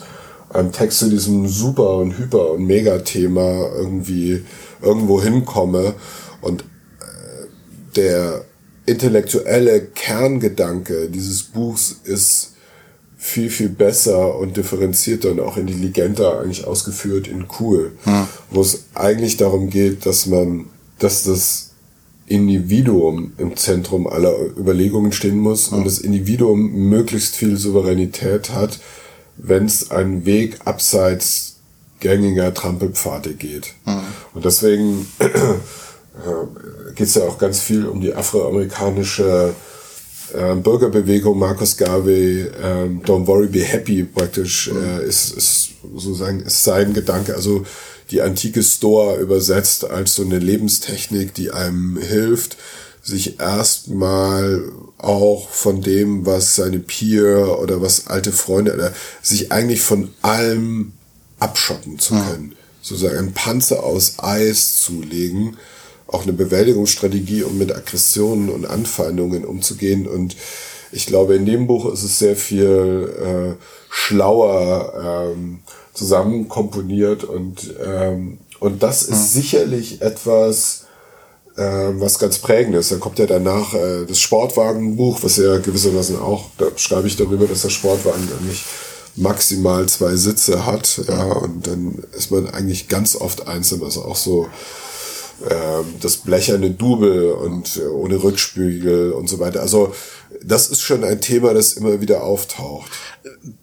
einem 0.53 0.71
Text 0.71 0.99
zu 0.99 1.09
diesem 1.09 1.47
Super- 1.47 1.97
und 1.97 2.17
Hyper- 2.17 2.51
und 2.51 2.65
Megathema 2.65 3.69
irgendwie 3.75 4.43
irgendwo 4.81 5.21
hinkomme. 5.21 5.95
Und 6.41 6.61
äh, 6.61 7.45
der 7.95 8.45
intellektuelle 8.85 9.81
Kerngedanke 9.81 11.09
dieses 11.09 11.43
Buchs 11.43 11.95
ist 12.03 12.53
viel, 13.23 13.49
viel 13.49 13.69
besser 13.69 14.37
und 14.37 14.57
differenzierter 14.57 15.31
und 15.31 15.39
auch 15.39 15.55
intelligenter 15.55 16.41
eigentlich 16.41 16.67
ausgeführt 16.67 17.29
in 17.29 17.45
cool, 17.59 17.93
hm. 18.03 18.27
wo 18.51 18.61
es 18.61 18.85
eigentlich 18.93 19.37
darum 19.37 19.69
geht, 19.69 20.05
dass 20.05 20.25
man, 20.25 20.65
dass 20.99 21.23
das 21.23 21.71
Individuum 22.27 23.31
im 23.37 23.55
Zentrum 23.55 24.07
aller 24.07 24.33
Überlegungen 24.57 25.13
stehen 25.13 25.37
muss 25.37 25.71
hm. 25.71 25.77
und 25.77 25.85
das 25.85 25.99
Individuum 25.99 26.89
möglichst 26.89 27.35
viel 27.35 27.55
Souveränität 27.55 28.49
hat, 28.49 28.81
wenn 29.37 29.65
es 29.65 29.91
einen 29.91 30.25
Weg 30.25 30.59
abseits 30.65 31.55
gängiger 31.99 32.53
Trampelpfade 32.53 33.33
geht. 33.33 33.73
Hm. 33.85 34.01
Und 34.33 34.45
deswegen 34.45 35.07
äh, 35.19 36.93
geht 36.95 37.07
es 37.07 37.15
ja 37.15 37.23
auch 37.23 37.37
ganz 37.37 37.59
viel 37.59 37.85
um 37.85 38.01
die 38.01 38.13
afroamerikanische 38.13 39.53
äh, 40.33 40.55
Bürgerbewegung, 40.55 41.39
Marcus 41.39 41.77
Garvey, 41.77 42.41
äh, 42.41 42.89
Don't 43.05 43.27
Worry, 43.27 43.47
Be 43.47 43.63
Happy 43.63 44.03
praktisch, 44.03 44.69
äh, 44.69 45.07
ist, 45.07 45.35
ist 45.35 45.69
sozusagen 45.93 46.41
ist 46.41 46.63
sein 46.63 46.93
Gedanke. 46.93 47.35
Also 47.35 47.65
die 48.11 48.21
antike 48.21 48.61
Stoa 48.61 49.15
übersetzt 49.17 49.89
als 49.89 50.15
so 50.15 50.23
eine 50.23 50.39
Lebenstechnik, 50.39 51.33
die 51.33 51.51
einem 51.51 51.97
hilft, 51.97 52.57
sich 53.03 53.39
erstmal 53.39 54.71
auch 54.97 55.49
von 55.49 55.81
dem, 55.81 56.25
was 56.25 56.55
seine 56.55 56.79
Peer 56.79 57.59
oder 57.59 57.81
was 57.81 58.07
alte 58.07 58.31
Freunde 58.31 58.73
oder 58.73 58.93
sich 59.21 59.51
eigentlich 59.51 59.81
von 59.81 60.13
allem 60.21 60.93
abschotten 61.37 61.99
zu 61.99 62.15
können. 62.15 62.51
Ja. 62.51 62.57
Sozusagen 62.81 63.17
einen 63.17 63.33
Panzer 63.33 63.83
aus 63.83 64.15
Eis 64.19 64.81
zu 64.81 65.01
legen 65.01 65.57
auch 66.13 66.23
eine 66.23 66.33
Bewältigungsstrategie, 66.33 67.43
um 67.43 67.57
mit 67.57 67.75
Aggressionen 67.75 68.49
und 68.49 68.65
Anfeindungen 68.65 69.45
umzugehen. 69.45 70.07
Und 70.07 70.35
ich 70.91 71.07
glaube, 71.07 71.35
in 71.35 71.45
dem 71.45 71.67
Buch 71.67 71.91
ist 71.91 72.03
es 72.03 72.19
sehr 72.19 72.35
viel 72.35 73.57
äh, 73.59 73.63
schlauer 73.89 75.31
ähm, 75.33 75.59
zusammenkomponiert 75.93 77.23
und, 77.23 77.73
ähm, 77.83 78.39
und 78.59 78.83
das 78.83 79.03
ist 79.03 79.09
ja. 79.35 79.41
sicherlich 79.41 80.01
etwas, 80.01 80.82
äh, 81.55 81.91
was 81.99 82.19
ganz 82.19 82.39
prägend 82.39 82.75
ist. 82.75 82.91
Dann 82.91 82.99
kommt 82.99 83.19
ja 83.19 83.25
danach 83.25 83.73
äh, 83.73 84.05
das 84.05 84.19
Sportwagenbuch, 84.19 85.23
was 85.23 85.37
ja 85.37 85.57
gewissermaßen 85.57 86.19
auch, 86.19 86.49
da 86.57 86.65
schreibe 86.75 87.07
ich 87.07 87.15
darüber, 87.15 87.47
dass 87.47 87.61
der 87.61 87.69
Sportwagen 87.69 88.27
eigentlich 88.39 88.63
maximal 89.15 89.87
zwei 89.87 90.15
Sitze 90.15 90.65
hat, 90.65 91.01
ja, 91.07 91.23
und 91.33 91.67
dann 91.67 92.03
ist 92.17 92.31
man 92.31 92.49
eigentlich 92.49 92.87
ganz 92.87 93.15
oft 93.15 93.47
einsam, 93.47 93.83
also 93.83 94.05
auch 94.05 94.15
so 94.15 94.47
ähm, 94.47 94.49
das 95.99 96.17
blecherne 96.17 96.71
Double 96.71 97.33
und 97.33 97.77
äh, 97.77 97.87
ohne 97.87 98.21
Rückspiegel 98.21 99.11
und 99.11 99.27
so 99.27 99.39
weiter. 99.39 99.61
Also 99.61 99.93
das 100.41 100.67
ist 100.67 100.81
schon 100.81 101.03
ein 101.03 101.21
Thema, 101.21 101.53
das 101.53 101.73
immer 101.73 102.01
wieder 102.01 102.23
auftaucht. 102.23 102.91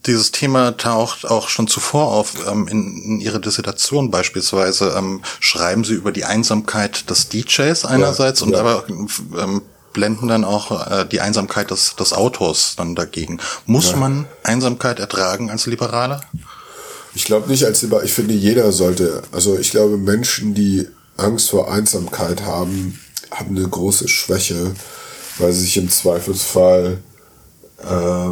Dieses 0.06 0.30
Thema 0.30 0.76
taucht 0.76 1.26
auch 1.26 1.48
schon 1.48 1.68
zuvor 1.68 2.12
auf. 2.12 2.34
Ähm, 2.50 2.68
in, 2.68 3.02
in 3.04 3.20
Ihrer 3.20 3.38
Dissertation 3.38 4.10
beispielsweise 4.10 4.94
ähm, 4.96 5.22
schreiben 5.40 5.84
Sie 5.84 5.94
über 5.94 6.12
die 6.12 6.24
Einsamkeit 6.24 7.08
des 7.10 7.28
DJs 7.28 7.84
einerseits 7.84 8.40
ja, 8.40 8.46
und 8.46 8.52
ja. 8.52 8.60
aber 8.60 8.84
ähm, 8.88 9.62
blenden 9.92 10.28
dann 10.28 10.44
auch 10.44 10.88
äh, 10.90 11.06
die 11.06 11.20
Einsamkeit 11.20 11.70
des, 11.70 11.96
des 11.96 12.12
Autors 12.12 12.74
dann 12.76 12.94
dagegen. 12.94 13.40
Muss 13.66 13.90
ja. 13.90 13.96
man 13.96 14.26
Einsamkeit 14.42 15.00
ertragen 15.00 15.50
als 15.50 15.66
Liberaler? 15.66 16.20
Ich 17.14 17.24
glaube 17.24 17.50
nicht 17.50 17.64
als 17.64 17.82
Liberaler. 17.82 18.04
Ich 18.04 18.12
finde, 18.12 18.34
jeder 18.34 18.70
sollte. 18.70 19.22
Also 19.32 19.58
ich 19.58 19.70
glaube, 19.70 19.96
Menschen, 19.96 20.54
die 20.54 20.86
Angst 21.20 21.50
vor 21.50 21.70
Einsamkeit 21.70 22.42
haben, 22.42 22.98
haben 23.30 23.56
eine 23.56 23.68
große 23.68 24.08
Schwäche, 24.08 24.72
weil 25.38 25.52
sie 25.52 25.62
sich 25.62 25.76
im 25.76 25.90
Zweifelsfall 25.90 26.98
äh, 27.82 28.30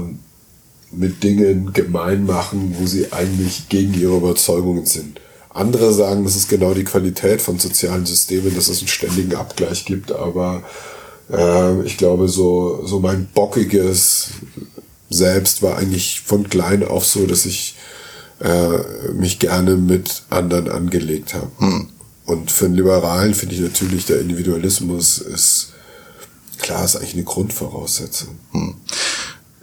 mit 0.90 1.23
Dingen 1.23 1.73
gemein 1.73 2.25
machen, 2.25 2.76
wo 2.78 2.87
sie 2.87 3.12
eigentlich 3.12 3.68
gegen 3.68 3.95
ihre 3.95 4.16
Überzeugungen 4.16 4.87
sind. 4.87 5.21
Andere 5.50 5.92
sagen, 5.92 6.25
das 6.25 6.37
ist 6.37 6.49
genau 6.49 6.73
die 6.75 6.85
Qualität 6.85 7.42
von 7.42 7.59
sozialen 7.59 8.07
Systemen, 8.07 8.54
dass 8.54 8.68
es 8.68 8.78
einen 8.78 8.88
ständigen 8.88 9.35
Abgleich 9.35 9.85
gibt, 9.85 10.12
aber 10.12 10.62
äh, 11.30 11.83
ich 11.83 11.97
glaube, 11.97 12.28
so, 12.28 12.87
so 12.87 13.00
mein 13.00 13.28
bockiges 13.35 14.28
Selbst 15.11 15.62
war 15.62 15.78
eigentlich 15.78 16.21
von 16.21 16.49
klein 16.49 16.87
auf 16.87 17.07
so, 17.07 17.26
dass 17.26 17.47
ich 17.47 17.76
äh, 18.40 19.12
mich 19.12 19.38
gerne 19.38 19.76
mit 19.76 20.23
anderen 20.30 20.71
angelegt 20.71 21.35
habe. 21.35 21.50
Hm. 21.59 21.88
Und 22.28 22.50
für 22.50 22.66
einen 22.66 22.75
Liberalen 22.75 23.35
finde 23.35 23.54
ich 23.54 23.62
natürlich, 23.62 24.04
der 24.04 24.20
Individualismus 24.20 25.16
ist, 25.16 25.73
klar, 26.58 26.85
ist 26.85 26.94
eigentlich 26.94 27.14
eine 27.14 27.25
Grundvoraussetzung. 27.25 28.38
Hm. 28.52 28.76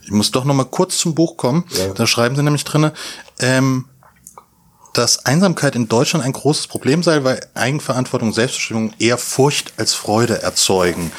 Ich 0.01 0.09
muss 0.09 0.31
doch 0.31 0.45
noch 0.45 0.55
mal 0.55 0.65
kurz 0.65 0.97
zum 0.97 1.13
Buch 1.13 1.37
kommen. 1.37 1.65
Ja. 1.77 1.93
Da 1.93 2.07
schreiben 2.07 2.35
sie 2.35 2.41
nämlich 2.41 2.63
drinne, 2.63 2.91
ähm, 3.37 3.85
dass 4.93 5.27
Einsamkeit 5.27 5.75
in 5.75 5.87
Deutschland 5.87 6.25
ein 6.25 6.33
großes 6.33 6.65
Problem 6.65 7.03
sei, 7.03 7.23
weil 7.23 7.39
Eigenverantwortung 7.53 8.29
und 8.29 8.33
Selbstbestimmung 8.33 8.93
eher 8.97 9.19
Furcht 9.19 9.73
als 9.77 9.93
Freude 9.93 10.41
erzeugen. 10.41 11.11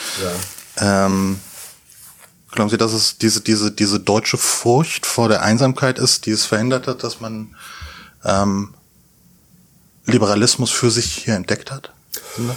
Ja. 0.81 1.07
Ähm, 1.07 1.38
glauben 2.50 2.71
Sie, 2.71 2.76
dass 2.76 2.93
es 2.93 3.19
diese, 3.19 3.41
diese, 3.41 3.71
diese 3.71 4.00
deutsche 4.00 4.37
Furcht 4.37 5.07
vor 5.07 5.29
der 5.29 5.43
Einsamkeit 5.43 6.00
ist, 6.00 6.26
die 6.26 6.33
es 6.33 6.45
verhindert 6.45 6.88
hat, 6.88 7.05
dass 7.05 7.21
man 7.21 7.55
ähm, 8.25 8.75
Liberalismus 10.07 10.71
für 10.71 10.91
sich 10.91 11.25
hier 11.25 11.35
entdeckt 11.35 11.71
hat? 11.71 11.93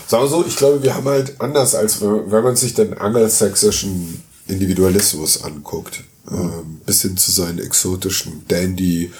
Sagen 0.08 0.24
wir 0.24 0.30
so, 0.30 0.46
ich 0.46 0.56
glaube, 0.56 0.84
wir 0.84 0.94
haben 0.94 1.08
halt 1.08 1.40
anders 1.40 1.76
als 1.76 2.02
wenn 2.02 2.44
man 2.44 2.56
sich 2.56 2.74
den 2.74 2.98
angelsächsischen 2.98 4.24
Individualismus 4.48 5.44
anguckt, 5.44 6.04
mhm. 6.30 6.38
ähm, 6.38 6.82
bis 6.86 7.02
hin 7.02 7.18
zu 7.18 7.32
seinen 7.32 7.60
exotischen 7.60 8.46
Dandy, 8.48 9.12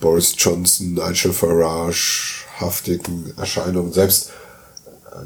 Boris 0.00 0.34
Johnson, 0.36 0.94
Nigel 0.94 1.32
Farage, 1.32 2.44
haftigen 2.58 3.32
Erscheinungen. 3.36 3.92
Selbst 3.92 4.30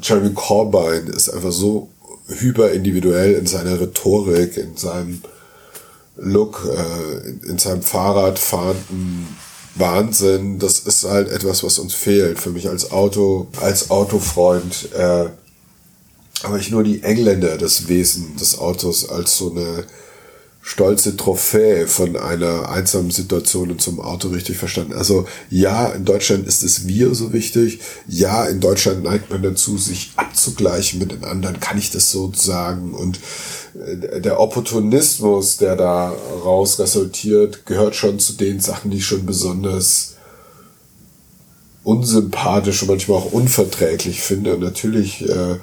Jeremy 0.02 0.32
Corbyn 0.34 1.06
ist 1.08 1.30
einfach 1.30 1.52
so 1.52 1.88
hyperindividuell 2.28 3.34
in 3.34 3.46
seiner 3.46 3.80
Rhetorik, 3.80 4.56
in 4.56 4.76
seinem 4.76 5.22
Look, 6.16 6.66
äh, 6.66 7.28
in, 7.28 7.40
in 7.50 7.58
seinem 7.58 7.82
Fahrradfahrenden 7.82 9.28
Wahnsinn. 9.76 10.58
Das 10.58 10.80
ist 10.80 11.04
halt 11.04 11.28
etwas, 11.28 11.62
was 11.62 11.78
uns 11.78 11.94
fehlt. 11.94 12.38
Für 12.38 12.50
mich 12.50 12.68
als 12.68 12.90
Auto, 12.90 13.48
als 13.60 13.90
Autofreund, 13.90 14.88
äh, 14.94 15.26
aber 16.42 16.58
ich 16.58 16.70
nur 16.70 16.82
die 16.82 17.02
Engländer 17.02 17.56
das 17.56 17.88
Wesen 17.88 18.36
des 18.36 18.58
Autos 18.58 19.08
als 19.08 19.36
so 19.38 19.50
eine 19.50 19.84
stolze 20.66 21.16
Trophäe 21.16 21.86
von 21.86 22.16
einer 22.16 22.68
einsamen 22.68 23.12
Situation 23.12 23.70
und 23.70 23.80
zum 23.80 24.00
Auto 24.00 24.30
richtig 24.30 24.56
verstanden. 24.56 24.94
Also 24.94 25.24
ja, 25.48 25.86
in 25.86 26.04
Deutschland 26.04 26.44
ist 26.48 26.64
es 26.64 26.88
wir 26.88 27.14
so 27.14 27.32
wichtig. 27.32 27.78
Ja, 28.08 28.46
in 28.46 28.58
Deutschland 28.58 29.04
neigt 29.04 29.30
man 29.30 29.44
dazu, 29.44 29.78
sich 29.78 30.10
abzugleichen 30.16 30.98
mit 30.98 31.12
den 31.12 31.22
anderen. 31.22 31.60
Kann 31.60 31.78
ich 31.78 31.92
das 31.92 32.10
so 32.10 32.32
sagen? 32.34 32.94
Und 32.94 33.20
äh, 33.74 34.20
der 34.20 34.40
Opportunismus, 34.40 35.56
der 35.58 35.76
da 35.76 36.12
raus 36.44 36.80
resultiert, 36.80 37.64
gehört 37.64 37.94
schon 37.94 38.18
zu 38.18 38.32
den 38.32 38.58
Sachen, 38.58 38.90
die 38.90 38.96
ich 38.96 39.06
schon 39.06 39.24
besonders 39.24 40.16
unsympathisch 41.84 42.82
und 42.82 42.88
manchmal 42.88 43.18
auch 43.18 43.30
unverträglich 43.30 44.20
finde. 44.20 44.54
Und 44.54 44.62
natürlich 44.62 45.28
äh, 45.28 45.58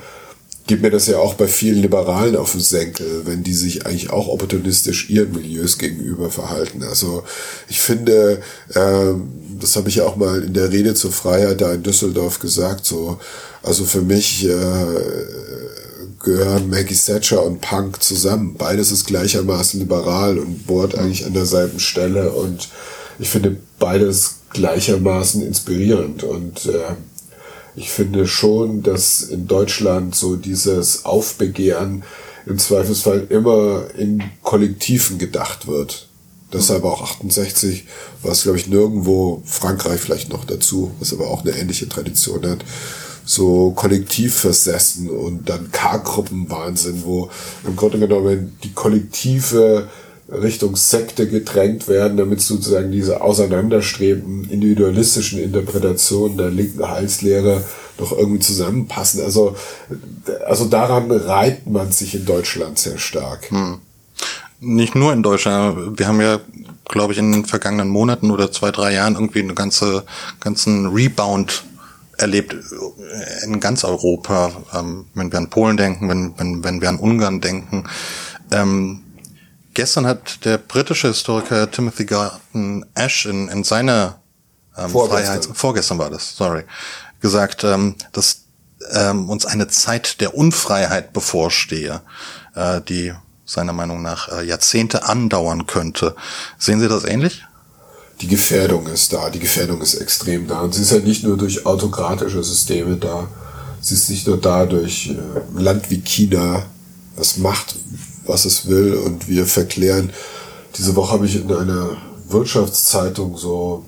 geht 0.66 0.82
mir 0.82 0.92
das 0.92 1.08
ja 1.08 1.18
auch 1.18 1.34
bei 1.34 1.48
vielen 1.48 1.82
Liberalen 1.82 2.36
auf 2.36 2.54
den 2.54 2.62
Senkel, 2.62 3.24
wenn 3.26 3.44
die 3.44 3.54
sich 3.54 3.86
eigentlich 3.86 4.12
auch 4.12 4.28
opportunistisch 4.28 5.10
ihren 5.10 5.34
Milieus 5.34 5.78
gegenüber 5.78 6.30
verhalten. 6.30 6.84
Also 6.84 7.24
ich 7.68 7.80
finde, 7.80 8.42
äh, 8.74 9.14
das 9.60 9.76
habe 9.76 9.90
ich 9.90 9.96
ja 9.96 10.06
auch 10.06 10.16
mal 10.16 10.42
in 10.42 10.54
der 10.54 10.72
Rede 10.72 10.94
zur 10.94 11.12
Freiheit 11.12 11.60
da 11.60 11.74
in 11.74 11.84
Düsseldorf 11.84 12.40
gesagt, 12.40 12.86
so, 12.86 13.20
also 13.62 13.84
für 13.84 14.02
mich 14.02 14.46
äh, 14.46 14.86
gehören 16.24 16.70
Maggie 16.70 16.96
Thatcher 16.96 17.44
und 17.44 17.60
Punk 17.60 18.02
zusammen. 18.02 18.56
Beides 18.58 18.92
ist 18.92 19.06
gleichermaßen 19.06 19.80
liberal 19.82 20.40
und 20.40 20.66
bohrt 20.66 20.98
eigentlich 20.98 21.26
an 21.26 21.34
derselben 21.34 21.80
Stelle 21.80 22.32
und 22.32 22.70
ich 23.20 23.30
finde 23.30 23.58
beides 23.80 24.36
gleichermaßen 24.52 25.46
inspirierend 25.46 26.24
und 26.24 26.66
äh, 26.66 26.96
ich 27.76 27.90
finde 27.90 28.28
schon, 28.28 28.84
dass 28.84 29.22
in 29.22 29.48
Deutschland 29.48 30.16
so 30.16 30.36
dieses 30.36 31.06
Aufbegehren 31.06 32.04
im 32.46 32.60
Zweifelsfall 32.60 33.28
immer 33.30 33.86
in 33.98 34.24
Kollektiven 34.44 35.18
gedacht 35.18 35.68
wird. 35.68 36.08
Deshalb 36.52 36.84
auch 36.84 37.02
68 37.02 37.86
war 38.22 38.32
es, 38.32 38.44
glaube 38.44 38.60
ich, 38.60 38.68
nirgendwo, 38.68 39.42
Frankreich 39.46 40.00
vielleicht 40.00 40.30
noch 40.30 40.46
dazu, 40.46 40.92
was 41.00 41.14
aber 41.14 41.30
auch 41.30 41.42
eine 41.42 41.58
ähnliche 41.58 41.90
Tradition 41.90 42.48
hat, 42.48 42.64
so 43.26 43.72
kollektiv 43.72 44.36
versessen 44.36 45.10
und 45.10 45.50
dann 45.50 45.72
K-Gruppenwahnsinn, 45.72 47.04
wo 47.06 47.30
im 47.66 47.76
Grunde 47.76 47.98
genommen 47.98 48.58
die 48.64 48.74
kollektive 48.74 49.88
Richtung 50.42 50.76
Sekte 50.76 51.28
gedrängt 51.28 51.88
werden, 51.88 52.18
damit 52.18 52.42
sozusagen 52.42 52.92
diese 52.92 53.22
auseinanderstrebenden 53.22 54.50
individualistischen 54.50 55.40
Interpretationen 55.40 56.38
der 56.38 56.50
linken 56.50 56.88
Heilslehre 56.88 57.64
noch 58.00 58.12
irgendwie 58.12 58.40
zusammenpassen. 58.40 59.24
Also, 59.24 59.56
also 60.46 60.66
daran 60.66 61.12
reibt 61.12 61.68
man 61.68 61.92
sich 61.92 62.16
in 62.16 62.26
Deutschland 62.26 62.80
sehr 62.80 62.98
stark. 62.98 63.52
Hm. 63.52 63.78
Nicht 64.60 64.96
nur 64.96 65.12
in 65.14 65.24
Deutschland. 65.24 66.00
Wir 66.00 66.08
haben 66.08 66.22
ja 66.22 66.40
glaube 66.86 67.14
ich, 67.14 67.20
in 67.20 67.32
den 67.32 67.46
vergangenen 67.46 67.90
Monaten 67.90 68.32
oder 68.32 68.52
zwei, 68.52 68.72
drei 68.72 68.94
Jahren 68.94 69.16
irgendwie 69.16 69.42
eine 69.42 69.54
ganze, 69.54 70.04
ganzen 70.40 70.88
Rebound 70.88 71.64
erlebt 72.18 72.54
äh, 72.54 73.46
in 73.46 73.60
ganz 73.60 73.84
Europa, 73.84 74.52
ähm, 74.74 75.06
wenn 75.14 75.32
wir 75.32 75.40
an 75.40 75.50
Polen 75.50 75.78
denken, 75.78 76.10
wenn, 76.10 76.34
wenn, 76.38 76.64
wenn 76.64 76.82
wir 76.82 76.90
an 76.90 77.00
Ungarn 77.00 77.42
denken. 77.42 77.86
Ähm, 78.52 79.03
gestern 79.74 80.06
hat 80.06 80.46
der 80.46 80.58
britische 80.58 81.08
Historiker 81.08 81.70
Timothy 81.70 82.06
Garton 82.06 82.86
Ash 82.96 83.26
in, 83.26 83.48
in 83.50 83.64
seiner 83.64 84.20
ähm, 84.78 84.90
vorgestern. 84.90 85.26
Freiheit, 85.26 85.58
vorgestern 85.58 86.00
war 86.00 86.10
das, 86.10 86.36
sorry, 86.36 86.64
gesagt, 87.20 87.64
ähm, 87.64 87.96
dass 88.12 88.44
ähm, 88.92 89.30
uns 89.30 89.46
eine 89.46 89.68
Zeit 89.68 90.20
der 90.22 90.36
Unfreiheit 90.36 91.14
bevorstehe, 91.14 92.02
äh, 92.56 92.82
die 92.82 93.14
seiner 93.46 93.74
Meinung 93.74 94.02
nach 94.02 94.30
äh, 94.30 94.46
Jahrzehnte 94.46 95.04
andauern 95.04 95.68
könnte. 95.68 96.16
Sehen 96.58 96.80
Sie 96.80 96.88
das 96.88 97.04
ähnlich? 97.04 97.44
Die 98.22 98.28
Gefährdung 98.28 98.88
ist 98.88 99.12
da, 99.12 99.30
die 99.30 99.40
Gefährdung 99.40 99.82
ist 99.82 99.96
extrem 99.96 100.48
da. 100.48 100.62
Und 100.62 100.74
sie 100.74 100.82
ist 100.82 100.92
ja 100.92 101.00
nicht 101.00 101.24
nur 101.24 101.38
durch 101.38 101.66
autokratische 101.66 102.44
Systeme 102.44 102.96
da, 102.96 103.28
sie 103.82 103.96
ist 103.96 104.10
nicht 104.10 104.28
nur 104.28 104.40
da 104.40 104.66
durch 104.66 105.10
äh, 105.10 105.60
Land 105.60 105.90
wie 105.90 106.02
China, 106.02 106.64
das 107.16 107.38
macht, 107.38 107.76
was 108.26 108.46
es 108.46 108.68
will 108.68 108.94
und 108.94 109.28
wir 109.28 109.46
verklären. 109.46 110.12
Diese 110.78 110.96
Woche 110.96 111.14
habe 111.14 111.26
ich 111.26 111.36
in 111.36 111.52
einer 111.52 111.98
Wirtschaftszeitung 112.28 113.38
so 113.38 113.86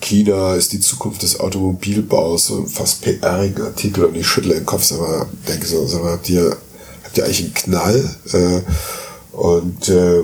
China 0.00 0.54
ist 0.54 0.72
die 0.72 0.80
Zukunft 0.80 1.22
des 1.22 1.40
Automobilbaus, 1.40 2.46
so 2.46 2.58
ein 2.58 2.66
fast 2.66 3.02
PR-Artikel 3.02 4.04
und 4.04 4.14
ich 4.14 4.26
schüttle 4.26 4.54
den 4.54 4.66
Kopf, 4.66 4.84
sag 4.84 5.00
mal, 5.00 5.26
denke 5.48 5.66
so, 5.66 5.86
sag 5.86 6.02
mal, 6.02 6.12
habt 6.12 6.28
ihr, 6.28 6.56
habt 7.02 7.18
ihr 7.18 7.24
eigentlich 7.24 7.44
einen 7.44 7.54
Knall? 7.54 8.16
Äh, 8.32 8.60
und, 9.36 9.88
äh, 9.88 10.22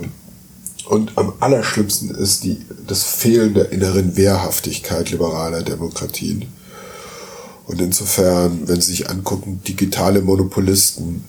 und 0.88 1.16
am 1.16 1.32
allerschlimmsten 1.40 2.10
ist 2.14 2.44
die, 2.44 2.58
das 2.86 3.04
Fehlen 3.04 3.54
der 3.54 3.72
inneren 3.72 4.16
Wehrhaftigkeit 4.16 5.10
liberaler 5.10 5.62
Demokratien. 5.62 6.46
Und 7.66 7.80
insofern, 7.80 8.68
wenn 8.68 8.80
Sie 8.80 8.92
sich 8.92 9.08
angucken, 9.08 9.62
digitale 9.66 10.20
Monopolisten, 10.20 11.24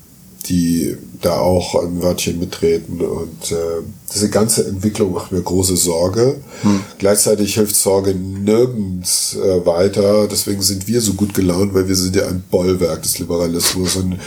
die 0.46 0.98
da 1.22 1.38
auch 1.38 1.82
ein 1.82 2.02
Wörtchen 2.02 2.40
mitreden. 2.40 3.02
Und 3.02 3.52
äh, 3.52 3.82
diese 4.14 4.30
ganze 4.30 4.68
Entwicklung 4.68 5.14
macht 5.14 5.32
mir 5.32 5.42
große 5.42 5.78
Sorge. 5.78 6.42
Hm. 6.62 6.82
Gleichzeitig 6.98 7.56
hilft 7.56 7.76
Sorge 7.76 8.14
nirgends 8.14 9.36
äh, 9.36 9.66
weiter. 9.66 10.28
Deswegen 10.28 10.62
sind 10.62 10.88
wir 10.88 11.02
so 11.02 11.14
gut 11.14 11.34
gelaunt, 11.34 11.74
weil 11.74 11.88
wir 11.88 11.96
sind 11.96 12.16
ja 12.16 12.28
ein 12.28 12.44
Bollwerk 12.52 13.04
des 13.04 13.20
Liberalismus. 13.20 13.96
Und 13.96 14.20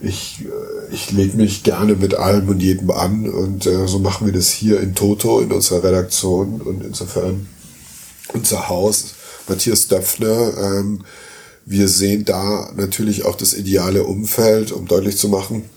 ich, 0.00 0.40
äh, 0.42 0.94
ich 0.94 1.10
lege 1.12 1.36
mich 1.36 1.62
gerne 1.64 1.94
mit 1.94 2.14
allem 2.14 2.48
und 2.48 2.60
jedem 2.60 2.90
an. 2.90 3.28
Und 3.28 3.66
äh, 3.66 3.86
so 3.86 3.98
machen 3.98 4.26
wir 4.26 4.32
das 4.32 4.50
hier 4.50 4.80
in 4.80 4.94
Toto, 4.94 5.40
in 5.40 5.52
unserer 5.52 5.84
Redaktion. 5.84 6.62
Und 6.62 6.82
insofern 6.82 7.46
unser 8.32 8.68
Haus, 8.68 9.14
Matthias 9.48 9.88
Döpfner, 9.88 10.52
ähm, 10.56 11.04
wir 11.70 11.88
sehen 11.88 12.24
da 12.24 12.70
natürlich 12.74 13.26
auch 13.26 13.36
das 13.36 13.52
ideale 13.52 14.04
Umfeld, 14.04 14.72
um 14.72 14.88
deutlich 14.88 15.18
zu 15.18 15.28
machen, 15.28 15.68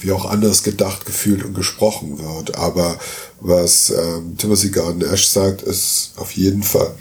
wie 0.00 0.10
auch 0.10 0.24
anders 0.24 0.64
gedacht, 0.64 1.06
gefühlt 1.06 1.44
und 1.44 1.54
gesprochen 1.54 2.18
wird. 2.18 2.56
Aber 2.56 2.98
was 3.40 3.90
ähm, 3.90 4.36
Timothy 4.36 4.70
Garden 4.70 5.02
Ash 5.02 5.28
sagt, 5.28 5.62
ist 5.62 6.14
auf 6.16 6.32
jeden 6.32 6.64
Fall 6.64 6.94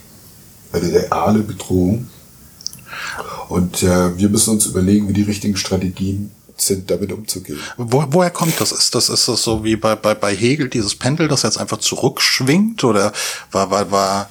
eine 0.72 0.94
reale 0.94 1.40
Bedrohung. 1.40 2.08
Und 3.50 3.82
äh, 3.82 4.16
wir 4.16 4.30
müssen 4.30 4.52
uns 4.52 4.68
überlegen, 4.68 5.10
wie 5.10 5.14
die 5.14 5.24
richtigen 5.24 5.58
Strategien 5.58 6.30
sind, 6.56 6.92
damit 6.92 7.12
umzugehen. 7.12 7.60
Wo, 7.78 8.06
woher 8.12 8.30
kommt 8.30 8.62
das? 8.62 8.72
Ist 8.72 8.94
das 8.94 9.10
ist 9.10 9.28
das 9.28 9.42
so 9.42 9.64
wie 9.64 9.76
bei, 9.76 9.96
bei, 9.96 10.14
bei 10.14 10.36
Hegel 10.36 10.70
dieses 10.70 10.94
Pendel, 10.94 11.28
das 11.28 11.42
jetzt 11.42 11.58
einfach 11.58 11.80
zurückschwingt 11.80 12.84
oder 12.84 13.12
war 13.52 13.72
war 13.72 13.90
war 13.92 14.30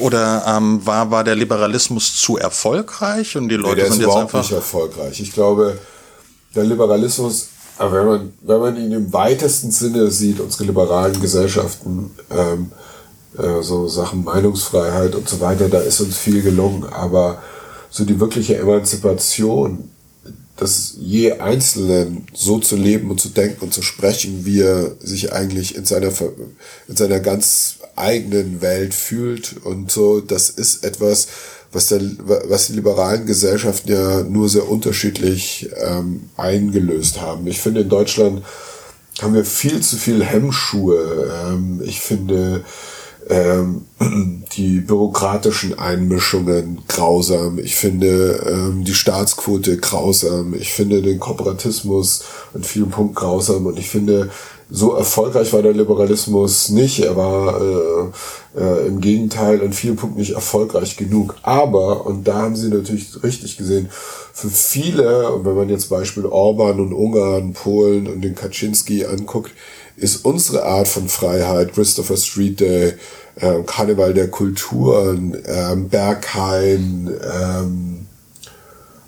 oder 0.00 0.44
ähm, 0.46 0.84
war, 0.84 1.10
war 1.10 1.24
der 1.24 1.36
Liberalismus 1.36 2.16
zu 2.16 2.36
erfolgreich 2.36 3.36
und 3.36 3.48
die 3.48 3.56
Leute 3.56 3.76
nee, 3.76 3.82
der 3.82 3.84
sind 3.86 3.92
ist 3.92 3.98
jetzt 3.98 4.04
überhaupt 4.06 4.34
einfach 4.34 4.42
nicht 4.42 4.52
erfolgreich. 4.52 5.20
Ich 5.20 5.32
glaube, 5.32 5.78
der 6.54 6.64
Liberalismus, 6.64 7.48
wenn 7.78 8.06
man, 8.06 8.32
wenn 8.42 8.60
man 8.60 8.76
ihn 8.76 8.92
im 8.92 9.12
weitesten 9.12 9.70
Sinne 9.70 10.10
sieht, 10.10 10.40
unsere 10.40 10.64
liberalen 10.64 11.20
Gesellschaften, 11.20 12.10
ähm, 12.30 12.72
äh, 13.38 13.62
so 13.62 13.88
Sachen 13.88 14.24
Meinungsfreiheit 14.24 15.14
und 15.14 15.28
so 15.28 15.40
weiter, 15.40 15.68
da 15.68 15.80
ist 15.80 16.00
uns 16.00 16.18
viel 16.18 16.42
gelungen. 16.42 16.84
Aber 16.84 17.42
so 17.90 18.04
die 18.04 18.18
wirkliche 18.20 18.56
Emanzipation 18.56 19.90
des 20.60 20.96
je 20.98 21.32
Einzelnen 21.32 22.26
so 22.34 22.58
zu 22.58 22.76
leben 22.76 23.10
und 23.10 23.20
zu 23.20 23.30
denken 23.30 23.64
und 23.64 23.74
zu 23.74 23.82
sprechen, 23.82 24.44
wie 24.44 24.60
er 24.60 24.96
sich 25.00 25.32
eigentlich 25.32 25.74
in 25.74 25.84
seiner, 25.84 26.12
in 26.88 26.96
seiner 26.96 27.20
ganz 27.20 27.78
eigenen 28.00 28.60
Welt 28.62 28.94
fühlt 28.94 29.56
und 29.64 29.90
so, 29.90 30.20
das 30.20 30.50
ist 30.50 30.84
etwas, 30.84 31.28
was, 31.72 31.88
der, 31.88 32.00
was 32.48 32.66
die 32.68 32.74
liberalen 32.74 33.26
Gesellschaften 33.26 33.92
ja 33.92 34.22
nur 34.22 34.48
sehr 34.48 34.68
unterschiedlich 34.68 35.70
ähm, 35.76 36.30
eingelöst 36.36 37.20
haben. 37.20 37.46
Ich 37.46 37.60
finde, 37.60 37.82
in 37.82 37.88
Deutschland 37.88 38.42
haben 39.22 39.34
wir 39.34 39.44
viel 39.44 39.80
zu 39.80 39.96
viel 39.96 40.24
Hemmschuhe. 40.24 41.32
Ähm, 41.46 41.80
ich 41.84 42.00
finde, 42.00 42.64
ähm, 43.28 43.86
die 44.56 44.80
bürokratischen 44.80 45.78
Einmischungen 45.78 46.82
grausam. 46.88 47.58
Ich 47.58 47.76
finde 47.76 48.44
ähm, 48.46 48.84
die 48.84 48.94
Staatsquote 48.94 49.76
grausam. 49.76 50.54
Ich 50.54 50.72
finde 50.72 51.02
den 51.02 51.20
Kooperatismus 51.20 52.24
an 52.54 52.64
vielen 52.64 52.90
Punkten 52.90 53.14
grausam. 53.14 53.66
Und 53.66 53.78
ich 53.78 53.88
finde, 53.88 54.30
so 54.70 54.94
erfolgreich 54.94 55.52
war 55.52 55.62
der 55.62 55.72
Liberalismus 55.72 56.68
nicht. 56.68 57.00
Er 57.00 57.16
war 57.16 57.60
äh, 57.60 58.60
äh, 58.60 58.86
im 58.86 59.00
Gegenteil 59.00 59.60
an 59.62 59.72
vielen 59.72 59.96
Punkten 59.96 60.20
nicht 60.20 60.34
erfolgreich 60.34 60.96
genug. 60.96 61.36
Aber, 61.42 62.06
und 62.06 62.26
da 62.28 62.42
haben 62.42 62.56
Sie 62.56 62.68
natürlich 62.68 63.22
richtig 63.22 63.56
gesehen, 63.56 63.88
für 64.32 64.48
viele, 64.48 65.40
wenn 65.42 65.56
man 65.56 65.68
jetzt 65.68 65.90
Beispiel 65.90 66.24
Orban 66.24 66.80
und 66.80 66.92
Ungarn, 66.92 67.52
Polen 67.52 68.06
und 68.06 68.22
den 68.22 68.34
Kaczynski 68.34 69.04
anguckt, 69.04 69.50
ist 69.96 70.24
unsere 70.24 70.64
Art 70.64 70.88
von 70.88 71.08
Freiheit, 71.08 71.74
Christopher 71.74 72.16
Street 72.16 72.60
Day, 72.60 72.94
äh, 73.36 73.62
Karneval 73.66 74.14
der 74.14 74.28
Kulturen, 74.28 75.34
äh, 75.34 75.76
Berghain, 75.76 77.10
ähm, 77.22 78.06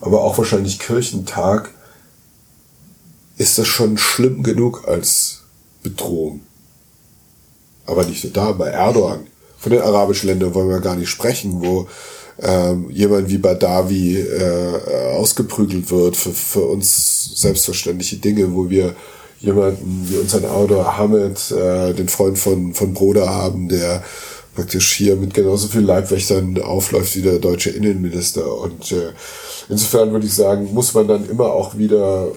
aber 0.01 0.23
auch 0.23 0.37
wahrscheinlich 0.37 0.81
Kirchentag, 0.81 1.71
ist 3.39 3.59
das 3.59 3.67
schon 3.67 3.97
schlimm 3.97 4.43
genug 4.43 4.87
als 4.87 5.42
Bedrohung. 5.83 6.41
Aber 7.87 8.05
nicht 8.05 8.25
nur 8.25 8.33
da, 8.33 8.53
bei 8.53 8.69
Erdogan. 8.69 9.27
Von 9.59 9.73
den 9.73 9.83
arabischen 9.83 10.29
Ländern 10.29 10.55
wollen 10.55 10.69
wir 10.69 10.81
gar 10.81 10.97
nicht 10.97 11.09
sprechen, 11.09 11.63
wo 11.63 11.87
ähm, 12.41 12.91
jemand 12.91 13.29
wie 13.29 13.39
Badawi 13.39 14.19
äh, 14.19 15.15
ausgeprügelt 15.17 15.91
wird 15.91 16.17
für, 16.17 16.33
für 16.33 16.63
uns 16.63 17.33
selbstverständliche 17.37 18.17
Dinge, 18.17 18.55
wo 18.55 18.71
wir 18.71 18.95
jemanden 19.41 20.07
wie 20.09 20.17
unseren 20.17 20.47
Autor 20.47 20.97
Hamid, 20.97 21.51
äh, 21.51 21.93
den 21.95 22.09
Freund 22.09 22.39
von, 22.39 22.75
von 22.75 22.95
Broder 22.95 23.29
haben, 23.29 23.69
der 23.69 24.03
praktisch 24.55 24.93
hier 24.95 25.17
mit 25.17 25.35
genauso 25.35 25.69
viel 25.69 25.81
Leibwächtern 25.81 26.61
aufläuft 26.61 27.17
wie 27.17 27.23
der 27.23 27.39
deutsche 27.39 27.71
Innenminister. 27.71 28.57
Und 28.61 28.93
äh, 28.93 29.13
insofern 29.69 30.13
würde 30.13 30.27
ich 30.27 30.35
sagen, 30.35 30.73
muss 30.73 30.95
man 30.95 31.09
dann 31.09 31.29
immer 31.29 31.47
auch 31.47 31.77
wieder 31.77 32.29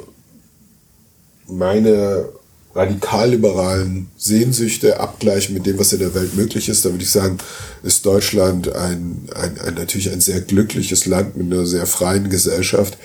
meine 1.47 2.29
radikal-liberalen 2.75 4.07
Sehnsüchte 4.17 4.99
abgleichen 4.99 5.53
mit 5.53 5.65
dem, 5.65 5.79
was 5.79 5.93
in 5.93 5.99
der 5.99 6.13
Welt 6.13 6.35
möglich 6.35 6.67
ist, 6.67 6.83
da 6.83 6.89
würde 6.89 7.03
ich 7.03 7.11
sagen, 7.11 7.37
ist 7.83 8.05
Deutschland 8.05 8.73
ein, 8.75 9.29
ein, 9.33 9.59
ein 9.61 9.73
natürlich 9.75 10.11
ein 10.11 10.19
sehr 10.19 10.41
glückliches 10.41 11.05
Land 11.05 11.37
mit 11.37 11.51
einer 11.51 11.65
sehr 11.65 11.87
freien 11.87 12.29
Gesellschaft. 12.29 12.97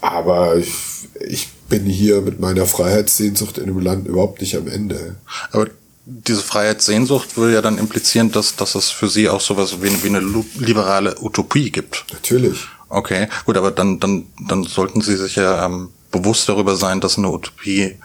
Aber 0.00 0.56
ich, 0.56 0.72
ich 1.20 1.48
bin 1.68 1.84
hier 1.86 2.20
mit 2.20 2.38
meiner 2.38 2.66
Freiheitssehnsucht 2.66 3.58
in 3.58 3.66
dem 3.66 3.80
Land 3.80 4.06
überhaupt 4.06 4.40
nicht 4.40 4.56
am 4.56 4.68
Ende. 4.68 5.16
Aber 5.50 5.66
diese 6.06 6.42
Freiheitssehnsucht 6.42 7.36
würde 7.36 7.54
ja 7.54 7.62
dann 7.62 7.78
implizieren, 7.78 8.30
dass, 8.30 8.54
dass 8.56 8.74
es 8.74 8.90
für 8.90 9.08
Sie 9.08 9.28
auch 9.28 9.40
sowas 9.40 9.82
wie, 9.82 10.04
wie 10.04 10.08
eine 10.08 10.22
liberale 10.58 11.16
Utopie 11.20 11.70
gibt. 11.70 12.04
Natürlich. 12.12 12.66
Okay, 12.88 13.28
gut, 13.44 13.56
aber 13.56 13.70
dann, 13.72 13.98
dann, 13.98 14.26
dann 14.48 14.62
sollten 14.64 15.00
Sie 15.00 15.16
sich 15.16 15.36
ja 15.36 15.66
ähm, 15.66 15.88
bewusst 16.12 16.48
darüber 16.48 16.76
sein, 16.76 17.00
dass 17.00 17.18
eine 17.18 17.30
Utopie 17.30 17.96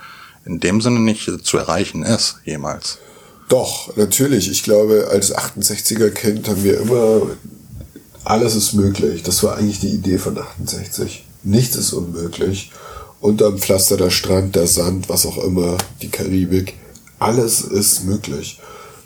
in 0.45 0.59
dem 0.59 0.81
Sinne 0.81 0.99
nicht 0.99 1.29
zu 1.43 1.57
erreichen 1.57 2.03
ist, 2.03 2.37
jemals. 2.45 2.97
Doch, 3.49 3.95
natürlich. 3.97 4.49
Ich 4.49 4.63
glaube, 4.63 5.07
als 5.11 5.35
68er 5.35 6.11
Kind 6.11 6.47
haben 6.47 6.63
wir 6.63 6.79
immer, 6.81 7.21
alles 8.23 8.55
ist 8.55 8.73
möglich. 8.73 9.23
Das 9.23 9.43
war 9.43 9.57
eigentlich 9.57 9.79
die 9.79 9.89
Idee 9.89 10.19
von 10.19 10.37
68. 10.37 11.25
Nichts 11.43 11.75
ist 11.75 11.93
unmöglich. 11.93 12.71
Unterm 13.21 13.57
Pflaster 13.57 13.97
der 13.97 14.11
Strand, 14.11 14.55
der 14.55 14.67
Sand, 14.67 15.09
was 15.09 15.25
auch 15.25 15.43
immer, 15.43 15.77
die 16.01 16.09
Karibik. 16.09 16.75
Alles 17.17 17.61
ist 17.61 18.05
möglich. 18.05 18.59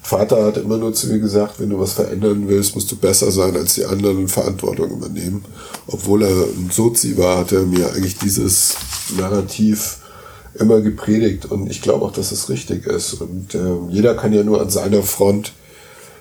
Vater 0.04 0.44
hat 0.44 0.58
immer 0.58 0.78
nur 0.78 0.94
zu 0.94 1.08
mir 1.08 1.20
gesagt, 1.20 1.60
wenn 1.60 1.70
du 1.70 1.80
was 1.80 1.94
verändern 1.94 2.50
willst, 2.50 2.76
musst 2.76 2.92
du 2.92 2.98
besser 2.98 3.32
sein 3.32 3.56
als 3.56 3.76
die 3.76 3.86
anderen 3.86 4.18
und 4.18 4.28
Verantwortung 4.28 4.92
übernehmen. 4.92 5.46
Obwohl 5.88 6.24
er 6.24 6.30
ein 6.30 6.70
Sozi 6.72 7.18
war, 7.18 7.38
hat 7.38 7.54
er 7.54 7.64
mir 7.64 7.94
eigentlich 7.94 8.18
dieses 8.18 8.76
Narrativ 9.18 10.00
immer 10.56 10.82
gepredigt 10.82 11.46
und 11.46 11.70
ich 11.70 11.82
glaube 11.82 12.06
auch, 12.06 12.12
dass 12.12 12.32
es 12.32 12.50
richtig 12.50 12.86
ist. 12.86 13.14
Und 13.16 13.56
äh, 13.56 13.60
jeder 13.90 14.16
kann 14.16 14.34
ja 14.34 14.44
nur 14.44 14.62
an 14.62 14.70
seiner 14.70 15.04
Front 15.04 15.54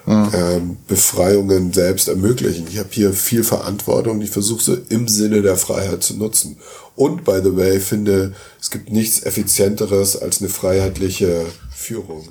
mhm. 0.06 0.30
ähm, 0.34 0.76
Befreiungen 0.86 1.72
selbst 1.72 2.08
ermöglichen. 2.08 2.66
Ich 2.70 2.78
habe 2.78 2.88
hier 2.90 3.12
viel 3.12 3.44
Verantwortung 3.44 4.16
und 4.16 4.22
ich 4.22 4.30
versuche 4.30 4.62
sie 4.62 4.82
im 4.88 5.08
Sinne 5.08 5.42
der 5.42 5.56
Freiheit 5.56 6.02
zu 6.02 6.16
nutzen. 6.16 6.56
Und 6.94 7.24
by 7.24 7.40
the 7.42 7.56
way, 7.56 7.80
finde, 7.80 8.34
es 8.60 8.70
gibt 8.70 8.90
nichts 8.92 9.22
effizienteres 9.22 10.16
als 10.16 10.40
eine 10.40 10.50
freiheitliche 10.50 11.46
Führung. 11.70 12.28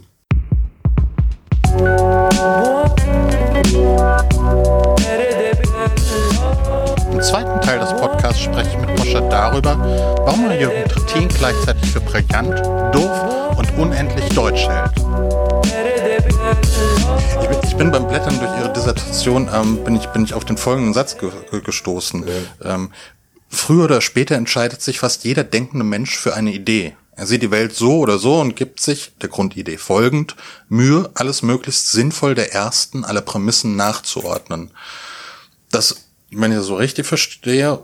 Im 7.21 7.27
zweiten 7.27 7.61
Teil 7.61 7.77
des 7.77 7.91
Podcasts 7.91 8.41
spreche 8.41 8.71
ich 8.71 8.77
mit 8.79 8.97
Moscha 8.97 9.21
darüber, 9.21 9.77
warum 10.25 10.49
er 10.49 10.59
Jürgen 10.59 10.89
Trittin 10.89 11.27
gleichzeitig 11.27 11.91
für 11.91 12.01
brillant, 12.01 12.65
doof 12.95 13.55
und 13.59 13.77
unendlich 13.77 14.27
deutsch 14.29 14.67
hält. 14.67 14.91
Ich 17.39 17.47
bin, 17.47 17.57
ich 17.61 17.75
bin 17.75 17.91
beim 17.91 18.07
Blättern 18.07 18.39
durch 18.39 18.49
Ihre 18.57 18.73
Dissertation 18.73 19.47
ähm, 19.53 19.83
bin 19.83 19.97
ich 19.97 20.07
bin 20.07 20.23
ich 20.23 20.33
auf 20.33 20.45
den 20.45 20.57
folgenden 20.57 20.95
Satz 20.95 21.19
ge 21.19 21.29
gestoßen. 21.63 22.25
Ja. 22.27 22.73
Ähm, 22.73 22.91
früher 23.49 23.83
oder 23.83 24.01
später 24.01 24.33
entscheidet 24.33 24.81
sich 24.81 24.97
fast 24.97 25.23
jeder 25.23 25.43
denkende 25.43 25.85
Mensch 25.85 26.17
für 26.17 26.33
eine 26.33 26.51
Idee. 26.51 26.95
Er 27.11 27.27
sieht 27.27 27.43
die 27.43 27.51
Welt 27.51 27.75
so 27.75 27.99
oder 27.99 28.17
so 28.17 28.41
und 28.41 28.55
gibt 28.55 28.81
sich, 28.81 29.11
der 29.21 29.29
Grundidee 29.29 29.77
folgend, 29.77 30.35
Mühe, 30.69 31.11
alles 31.13 31.43
möglichst 31.43 31.91
sinnvoll 31.91 32.33
der 32.33 32.51
ersten 32.51 33.05
aller 33.05 33.21
Prämissen 33.21 33.75
nachzuordnen. 33.75 34.71
Das, 35.69 36.10
wenn 36.31 36.51
ich 36.51 36.57
das 36.57 36.67
so 36.67 36.75
richtig 36.75 37.05
verstehe, 37.05 37.79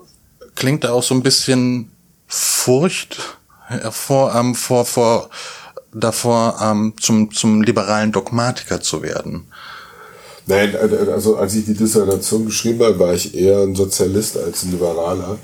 klingt 0.56 0.84
da 0.84 0.92
auch 0.92 1.04
so 1.04 1.14
ein 1.14 1.24
bisschen 1.24 1.92
Furcht 2.28 3.20
vor, 3.92 4.34
ähm, 4.36 4.56
vor, 4.56 4.86
vor, 4.86 5.30
davor, 5.94 6.60
ähm, 6.62 6.94
zum, 7.00 7.32
zum 7.32 7.62
liberalen 7.62 8.12
Dogmatiker 8.12 8.82
zu 8.82 9.02
werden. 9.02 9.48
Nein, 10.46 10.76
also 11.14 11.38
als 11.38 11.56
ich 11.56 11.66
die 11.66 11.74
Dissertation 11.74 12.46
geschrieben 12.46 12.84
habe, 12.84 13.00
war 13.00 13.14
ich 13.14 13.36
eher 13.36 13.60
ein 13.62 13.76
Sozialist 13.76 14.38
als 14.38 14.64
ein 14.64 14.72
Liberaler. 14.72 15.38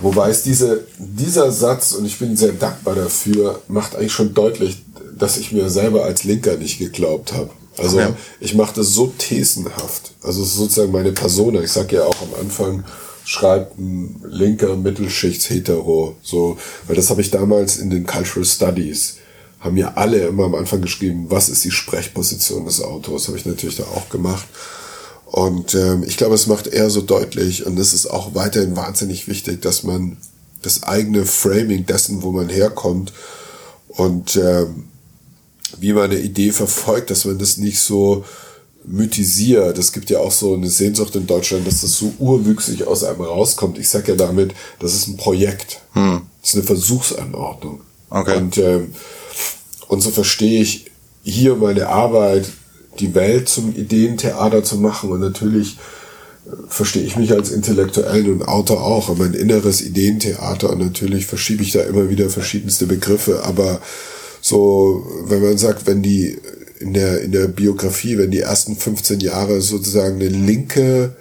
Wobei 0.00 0.30
es 0.30 0.42
diese, 0.42 0.86
dieser 0.98 1.50
Satz, 1.50 1.92
und 1.92 2.04
ich 2.04 2.18
bin 2.18 2.36
sehr 2.36 2.52
dankbar 2.52 2.94
dafür, 2.94 3.60
macht 3.68 3.96
eigentlich 3.96 4.12
schon 4.12 4.34
deutlich, 4.34 4.84
dass 5.16 5.36
ich 5.36 5.52
mir 5.52 5.68
selber 5.68 6.04
als 6.04 6.24
Linker 6.24 6.56
nicht 6.56 6.78
geglaubt 6.78 7.32
habe. 7.32 7.50
Also 7.76 7.98
okay. 7.98 8.14
ich 8.40 8.54
mache 8.54 8.74
das 8.76 8.88
so 8.88 9.12
thesenhaft. 9.18 10.12
Also 10.22 10.44
sozusagen 10.44 10.92
meine 10.92 11.12
Persona. 11.12 11.60
Ich 11.60 11.72
sage 11.72 11.96
ja 11.96 12.04
auch 12.04 12.22
am 12.22 12.40
Anfang, 12.40 12.84
schreibt 13.24 13.78
ein 13.78 14.22
linker 14.26 14.76
Mittelschichts-Hetero. 14.76 16.16
So, 16.22 16.56
weil 16.86 16.96
das 16.96 17.10
habe 17.10 17.20
ich 17.20 17.30
damals 17.30 17.78
in 17.78 17.90
den 17.90 18.06
Cultural 18.06 18.44
Studies, 18.44 19.16
haben 19.60 19.76
ja 19.76 19.94
alle 19.94 20.26
immer 20.26 20.44
am 20.44 20.54
Anfang 20.54 20.82
geschrieben, 20.82 21.26
was 21.30 21.48
ist 21.48 21.64
die 21.64 21.70
Sprechposition 21.70 22.66
des 22.66 22.82
Autors. 22.82 23.28
Habe 23.28 23.38
ich 23.38 23.46
natürlich 23.46 23.76
da 23.76 23.84
auch 23.84 24.08
gemacht. 24.08 24.46
Und 25.26 25.74
ähm, 25.74 26.04
ich 26.06 26.16
glaube, 26.16 26.36
es 26.36 26.46
macht 26.46 26.68
eher 26.68 26.90
so 26.90 27.00
deutlich, 27.00 27.66
und 27.66 27.78
es 27.78 27.92
ist 27.92 28.06
auch 28.06 28.34
weiterhin 28.34 28.76
wahnsinnig 28.76 29.26
wichtig, 29.26 29.62
dass 29.62 29.82
man 29.82 30.16
das 30.62 30.84
eigene 30.84 31.24
Framing 31.24 31.86
dessen, 31.86 32.22
wo 32.22 32.30
man 32.30 32.48
herkommt 32.48 33.12
und 33.88 34.36
ähm, 34.36 34.84
wie 35.80 35.92
man 35.92 36.04
eine 36.04 36.18
Idee 36.18 36.52
verfolgt, 36.52 37.10
dass 37.10 37.24
man 37.24 37.38
das 37.38 37.56
nicht 37.56 37.80
so 37.80 38.24
mythisiert. 38.86 39.78
Es 39.78 39.92
gibt 39.92 40.10
ja 40.10 40.18
auch 40.18 40.32
so 40.32 40.54
eine 40.54 40.68
Sehnsucht 40.68 41.16
in 41.16 41.26
Deutschland, 41.26 41.66
dass 41.66 41.80
das 41.80 41.96
so 41.96 42.12
urwüchsig 42.18 42.86
aus 42.86 43.04
einem 43.04 43.22
rauskommt. 43.22 43.78
Ich 43.78 43.88
sage 43.88 44.12
ja 44.12 44.16
damit, 44.16 44.54
das 44.78 44.94
ist 44.94 45.08
ein 45.08 45.16
Projekt. 45.16 45.80
Hm. 45.92 46.22
Das 46.40 46.50
ist 46.50 46.56
eine 46.56 46.64
Versuchsanordnung. 46.64 47.80
Okay. 48.10 48.36
Und, 48.36 48.58
ähm, 48.58 48.94
und 49.88 50.00
so 50.02 50.10
verstehe 50.10 50.60
ich 50.60 50.90
hier 51.22 51.56
meine 51.56 51.88
Arbeit 51.88 52.50
die 53.00 53.14
Welt 53.14 53.48
zum 53.48 53.74
Ideentheater 53.74 54.62
zu 54.62 54.76
machen. 54.76 55.10
Und 55.10 55.20
natürlich 55.20 55.78
äh, 56.46 56.50
verstehe 56.68 57.02
ich 57.02 57.16
mich 57.16 57.32
als 57.32 57.50
Intellektuellen 57.50 58.32
und 58.32 58.42
Autor 58.42 58.82
auch, 58.82 59.16
mein 59.16 59.34
inneres 59.34 59.80
Ideentheater 59.80 60.70
und 60.70 60.78
natürlich 60.78 61.26
verschiebe 61.26 61.62
ich 61.62 61.72
da 61.72 61.80
immer 61.80 62.10
wieder 62.10 62.28
verschiedenste 62.28 62.86
Begriffe, 62.86 63.44
aber 63.44 63.80
so, 64.46 65.06
wenn 65.24 65.40
man 65.40 65.56
sagt, 65.56 65.86
wenn 65.86 66.02
die 66.02 66.38
in 66.78 66.92
der, 66.92 67.22
in 67.22 67.32
der 67.32 67.48
Biografie, 67.48 68.18
wenn 68.18 68.30
die 68.30 68.40
ersten 68.40 68.76
15 68.76 69.20
Jahre 69.20 69.62
sozusagen 69.62 70.16
eine 70.16 70.28
linke 70.28 71.16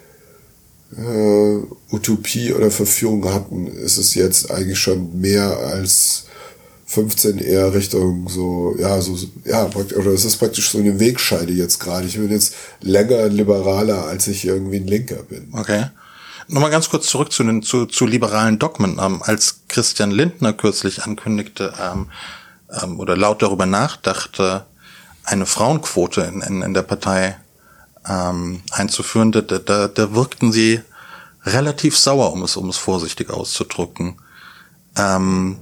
äh, 0.98 1.58
Utopie 1.90 2.52
oder 2.52 2.70
Verführung 2.70 3.34
hatten, 3.34 3.68
ist 3.68 3.98
es 3.98 4.14
jetzt 4.14 4.52
eigentlich 4.52 4.78
schon 4.78 5.22
mehr 5.22 5.58
als 5.58 6.26
15 6.88 7.38
eher 7.38 7.74
Richtung 7.74 8.28
so, 8.28 8.76
ja, 8.78 9.00
so, 9.00 9.18
ja, 9.46 9.70
oder 9.74 10.12
es 10.12 10.26
ist 10.26 10.36
praktisch 10.36 10.70
so 10.70 10.80
eine 10.80 11.00
Wegscheide 11.00 11.54
jetzt 11.54 11.80
gerade. 11.80 12.06
Ich 12.06 12.18
bin 12.18 12.30
jetzt 12.30 12.56
länger 12.82 13.30
liberaler, 13.30 14.04
als 14.04 14.28
ich 14.28 14.44
irgendwie 14.44 14.82
ein 14.82 14.88
Linker 14.88 15.24
bin. 15.24 15.48
Okay. 15.54 15.86
Nochmal 16.50 16.72
ganz 16.72 16.90
kurz 16.90 17.08
zurück 17.08 17.32
zu 17.32 17.46
den 17.46 17.64
zu, 17.64 17.86
zu 17.86 18.06
liberalen 18.06 18.60
Dogmen. 18.60 19.00
Ähm, 19.02 19.22
als 19.24 19.62
Christian 19.70 20.12
Lindner 20.12 20.52
kürzlich 20.52 21.04
ankündigte 21.04 21.74
ähm, 21.82 22.08
ähm, 22.82 23.00
oder 23.00 23.16
laut 23.16 23.42
darüber 23.42 23.66
nachdachte, 23.66 24.66
eine 25.24 25.46
Frauenquote 25.46 26.22
in, 26.22 26.42
in, 26.42 26.62
in 26.62 26.74
der 26.74 26.82
Partei 26.84 27.38
ähm, 28.08 28.62
einzuführen, 28.72 29.32
da, 29.32 29.42
da, 29.42 29.88
da 29.88 30.14
wirkten 30.14 30.52
sie 30.52 30.82
relativ 31.46 31.98
sauer, 31.98 32.32
um 32.34 32.44
es, 32.44 32.58
um 32.58 32.70
es 32.70 32.78
vorsichtig 32.78 33.30
auszudrücken. 33.30 34.18
Ähm, 34.98 35.58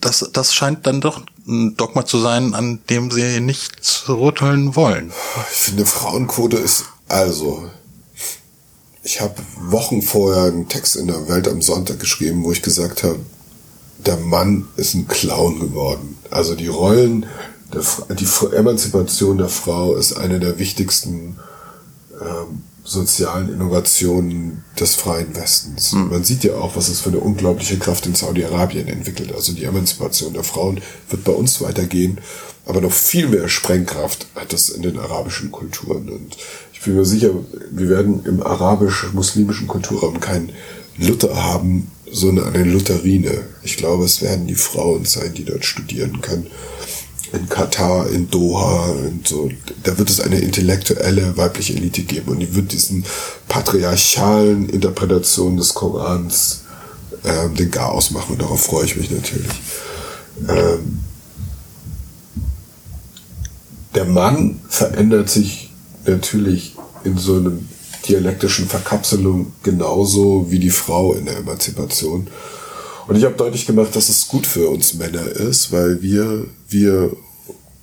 das, 0.00 0.28
das 0.32 0.54
scheint 0.54 0.86
dann 0.86 1.00
doch 1.00 1.22
ein 1.46 1.76
Dogma 1.76 2.06
zu 2.06 2.18
sein, 2.18 2.54
an 2.54 2.80
dem 2.88 3.10
sie 3.10 3.40
nicht 3.40 4.08
rütteln 4.08 4.76
wollen. 4.76 5.12
Ich 5.50 5.58
finde, 5.58 5.84
Frauenquote 5.86 6.56
ist 6.56 6.84
also. 7.08 7.70
Ich 9.02 9.20
habe 9.20 9.34
Wochen 9.58 10.02
vorher 10.02 10.44
einen 10.44 10.68
Text 10.68 10.96
in 10.96 11.06
der 11.06 11.26
Welt 11.28 11.48
am 11.48 11.62
Sonntag 11.62 12.00
geschrieben, 12.00 12.44
wo 12.44 12.52
ich 12.52 12.62
gesagt 12.62 13.02
habe, 13.02 13.18
der 14.06 14.16
Mann 14.16 14.66
ist 14.76 14.94
ein 14.94 15.08
Clown 15.08 15.60
geworden. 15.60 16.16
Also 16.30 16.54
die 16.54 16.68
Rollen, 16.68 17.26
der, 17.72 17.82
die 18.14 18.56
Emanzipation 18.56 19.38
der 19.38 19.48
Frau 19.48 19.94
ist 19.94 20.14
eine 20.14 20.40
der 20.40 20.58
wichtigsten 20.58 21.36
ähm, 22.20 22.62
sozialen 22.84 23.52
Innovationen 23.52 24.64
des 24.78 24.94
freien 24.94 25.36
Westens. 25.36 25.92
Mhm. 25.92 26.08
Man 26.10 26.24
sieht 26.24 26.44
ja 26.44 26.54
auch, 26.54 26.76
was 26.76 26.88
es 26.88 27.00
für 27.00 27.10
eine 27.10 27.20
unglaubliche 27.20 27.78
Kraft 27.78 28.06
in 28.06 28.14
Saudi-Arabien 28.14 28.88
entwickelt. 28.88 29.32
Also 29.34 29.52
die 29.52 29.64
Emanzipation 29.64 30.32
der 30.32 30.44
Frauen 30.44 30.80
wird 31.08 31.24
bei 31.24 31.32
uns 31.32 31.60
weitergehen, 31.60 32.18
aber 32.66 32.80
noch 32.80 32.92
viel 32.92 33.28
mehr 33.28 33.48
Sprengkraft 33.48 34.26
hat 34.34 34.52
das 34.52 34.70
in 34.70 34.82
den 34.82 34.98
arabischen 34.98 35.50
Kulturen. 35.50 36.08
Und 36.08 36.36
ich 36.72 36.80
bin 36.80 36.96
mir 36.96 37.04
sicher, 37.04 37.30
wir 37.70 37.88
werden 37.88 38.24
im 38.24 38.42
arabisch-muslimischen 38.42 39.68
Kulturraum 39.68 40.20
keinen 40.20 40.50
Luther 40.96 41.42
haben, 41.42 41.90
sondern 42.12 42.54
eine 42.54 42.64
Lutherine. 42.64 43.44
Ich 43.62 43.76
glaube, 43.76 44.04
es 44.04 44.22
werden 44.22 44.46
die 44.46 44.54
Frauen 44.54 45.04
sein, 45.04 45.34
die 45.34 45.44
dort 45.44 45.64
studieren 45.64 46.20
können 46.20 46.46
in 47.32 47.48
Katar, 47.48 48.08
in 48.10 48.28
Doha 48.28 48.90
und 48.90 49.26
so. 49.26 49.50
Da 49.84 49.96
wird 49.98 50.10
es 50.10 50.20
eine 50.20 50.40
intellektuelle 50.40 51.36
weibliche 51.36 51.74
Elite 51.74 52.02
geben 52.02 52.32
und 52.32 52.40
die 52.40 52.54
wird 52.54 52.72
diesen 52.72 53.04
patriarchalen 53.48 54.68
Interpretationen 54.68 55.56
des 55.56 55.74
Korans 55.74 56.62
ähm, 57.24 57.54
den 57.54 57.70
Chaos 57.70 58.10
machen 58.10 58.32
und 58.32 58.42
darauf 58.42 58.64
freue 58.64 58.84
ich 58.84 58.96
mich 58.96 59.10
natürlich. 59.10 59.52
Ähm, 60.48 61.00
der 63.94 64.04
Mann 64.04 64.60
verändert 64.68 65.28
sich 65.28 65.70
natürlich 66.06 66.76
in 67.04 67.18
so 67.18 67.36
einem 67.36 67.68
dialektischen 68.08 68.66
Verkapselung 68.66 69.52
genauso 69.62 70.46
wie 70.50 70.58
die 70.58 70.70
Frau 70.70 71.14
in 71.14 71.26
der 71.26 71.38
Emanzipation. 71.38 72.28
Und 73.06 73.16
ich 73.16 73.24
habe 73.24 73.34
deutlich 73.34 73.66
gemacht, 73.66 73.94
dass 73.96 74.08
es 74.08 74.28
gut 74.28 74.46
für 74.46 74.68
uns 74.68 74.94
Männer 74.94 75.26
ist, 75.26 75.72
weil 75.72 76.00
wir, 76.00 76.46
wir 76.68 77.10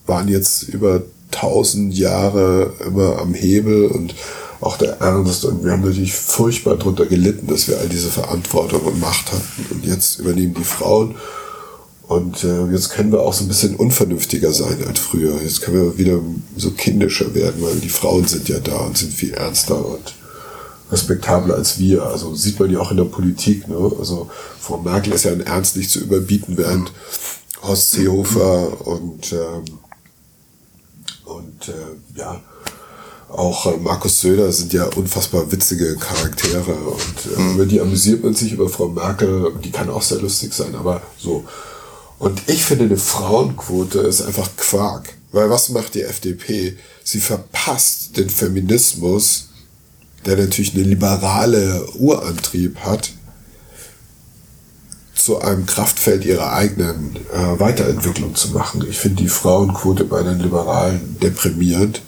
waren 0.06 0.28
jetzt 0.28 0.64
über 0.64 1.04
tausend 1.32 1.94
Jahre 1.94 2.74
immer 2.86 3.20
am 3.20 3.34
Hebel 3.34 3.88
und 3.88 4.16
auch 4.62 4.78
der 4.78 5.00
Ernst 5.02 5.46
und 5.46 5.64
wir 5.64 5.72
haben 5.72 5.84
natürlich 5.84 6.14
furchtbar 6.14 6.78
darunter 6.78 7.06
gelitten, 7.06 7.48
dass 7.48 7.68
wir 7.68 7.78
all 7.78 7.90
diese 7.90 8.10
Verantwortung 8.10 8.82
und 8.82 9.00
Macht 9.00 9.32
hatten 9.32 9.66
und 9.70 9.86
jetzt 9.86 10.20
übernehmen 10.20 10.56
die 10.56 10.64
Frauen 10.64 11.16
und 12.08 12.46
äh, 12.46 12.66
jetzt 12.72 12.92
können 12.92 13.12
wir 13.12 13.20
auch 13.20 13.34
so 13.34 13.44
ein 13.44 13.50
bisschen 13.50 13.76
unvernünftiger 13.76 14.54
sein 14.54 14.82
als 14.88 15.00
früher. 15.00 15.42
Jetzt 15.42 15.62
können 15.62 15.76
wir 15.76 15.98
wieder 15.98 16.20
so 16.56 16.72
kindischer 16.72 17.36
werden, 17.36 17.62
weil 17.62 17.76
die 17.76 17.90
Frauen 17.90 18.26
sind 18.26 18.48
ja 18.48 18.60
da 18.60 18.78
und 18.78 18.98
sind 18.98 19.14
viel 19.14 19.34
ernster 19.34 19.86
und 19.86 20.16
respektabler 20.90 21.56
als 21.56 21.80
wir. 21.80 22.04
Also 22.04 22.34
sieht 22.34 22.62
man 22.62 22.72
ja 22.72 22.80
auch 22.80 22.92
in 22.92 22.98
der 22.98 23.04
Politik. 23.04 23.68
Ne? 23.68 23.92
Also 24.00 24.30
Frau 24.58 24.78
Merkel 24.78 25.12
ist 25.12 25.26
ja 25.26 25.34
ein 25.34 25.42
Ernst 25.42 25.76
nicht 25.76 25.92
zu 25.92 26.00
überbieten, 26.00 26.58
während 26.58 26.94
Horst 27.62 27.92
Seehofer 27.92 28.88
und 28.88 29.34
ähm, 29.34 29.66
und 31.26 31.68
äh, 31.68 32.18
ja 32.18 32.40
auch 33.28 33.66
äh, 33.66 33.76
Markus 33.76 34.22
Söder 34.22 34.54
sind 34.54 34.72
ja 34.72 34.86
unfassbar 34.96 35.52
witzige 35.52 35.98
Charaktere 35.98 36.72
und 36.72 37.36
äh, 37.36 37.40
mhm. 37.40 37.56
über 37.56 37.66
die 37.66 37.82
amüsiert 37.82 38.24
man 38.24 38.34
sich, 38.34 38.54
über 38.54 38.70
Frau 38.70 38.88
Merkel, 38.88 39.52
die 39.62 39.72
kann 39.72 39.90
auch 39.90 40.02
sehr 40.02 40.22
lustig 40.22 40.54
sein, 40.54 40.74
aber 40.74 41.02
so. 41.18 41.44
Und 42.20 42.42
ich 42.48 42.66
finde, 42.66 42.86
eine 42.86 42.98
Frauenquote 42.98 44.00
ist 44.00 44.22
einfach 44.22 44.50
Quark. 44.58 45.14
Weil 45.32 45.50
was 45.50 45.70
macht 45.70 45.96
die 45.96 46.04
FDP? 46.04 46.78
Sie 47.04 47.20
verpasst 47.20 48.18
den 48.18 48.30
Feminismus, 48.30 49.50
der 50.26 50.38
natürlich 50.38 50.74
eine 50.74 50.84
liberale 50.84 51.86
Urantrieb 51.96 52.80
hat, 52.80 53.12
zu 55.14 55.42
einem 55.42 55.66
Kraftfeld 55.66 56.26
ihrer 56.26 56.54
eigenen 56.54 57.18
äh, 57.34 57.60
Weiterentwicklung 57.60 58.36
zu 58.36 58.50
machen. 58.50 58.86
Ich 58.90 58.98
finde 58.98 59.24
die 59.24 59.30
Frauenquote 59.30 60.06
bei 60.06 60.24
den 60.24 60.40
Liberalen 60.40 61.18
deprimierend. 61.22 62.02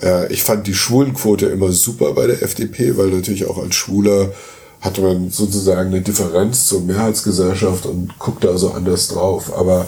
Äh, 0.00 0.32
ich 0.32 0.42
fand 0.42 0.66
die 0.66 0.74
Schwulenquote 0.74 1.46
immer 1.46 1.72
super 1.72 2.14
bei 2.14 2.26
der 2.26 2.42
FDP, 2.42 2.96
weil 2.96 3.08
natürlich 3.08 3.46
auch 3.46 3.58
als 3.58 3.74
Schwuler 3.74 4.32
hatte 4.80 5.02
man 5.02 5.30
sozusagen 5.30 5.90
eine 5.90 6.00
Differenz 6.00 6.66
zur 6.66 6.80
Mehrheitsgesellschaft 6.80 7.86
und 7.86 8.18
guckte 8.18 8.48
also 8.48 8.70
anders 8.70 9.08
drauf. 9.08 9.52
Aber 9.56 9.86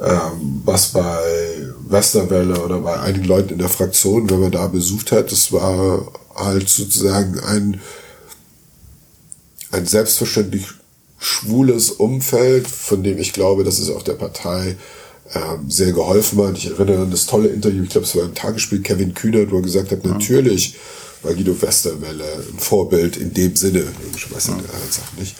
ähm, 0.00 0.62
was 0.64 0.88
bei 0.88 1.18
Westerwelle 1.88 2.60
oder 2.60 2.78
bei 2.78 2.98
einigen 2.98 3.24
Leuten 3.24 3.50
in 3.50 3.58
der 3.58 3.68
Fraktion, 3.68 4.30
wenn 4.30 4.40
man 4.40 4.50
da 4.50 4.66
besucht 4.66 5.12
hat, 5.12 5.30
das 5.30 5.52
war 5.52 6.10
halt 6.34 6.68
sozusagen 6.68 7.38
ein, 7.40 7.80
ein 9.70 9.86
selbstverständlich 9.86 10.66
schwules 11.18 11.90
Umfeld, 11.90 12.66
von 12.66 13.02
dem 13.02 13.18
ich 13.18 13.32
glaube, 13.32 13.64
dass 13.64 13.78
es 13.78 13.90
auch 13.90 14.02
der 14.02 14.14
Partei 14.14 14.76
ähm, 15.34 15.70
sehr 15.70 15.92
geholfen 15.92 16.42
hat. 16.42 16.56
Ich 16.56 16.70
erinnere 16.70 17.02
an 17.02 17.10
das 17.10 17.26
tolle 17.26 17.48
Interview, 17.48 17.84
ich 17.84 17.90
glaube, 17.90 18.06
es 18.06 18.16
war 18.16 18.24
ein 18.24 18.34
Tagesspiel, 18.34 18.80
Kevin 18.80 19.14
Kühnert, 19.14 19.52
wo 19.52 19.56
er 19.56 19.62
gesagt 19.62 19.92
hat, 19.92 20.04
natürlich 20.04 20.76
war 21.22 21.34
Guido 21.34 21.60
Westerwelle 21.60 22.24
ein 22.24 22.58
Vorbild 22.58 23.16
in 23.16 23.32
dem 23.32 23.56
Sinne. 23.56 23.84
Ich 24.14 24.34
weiß 24.34 24.48
ja. 24.48 24.56
nicht. 25.18 25.36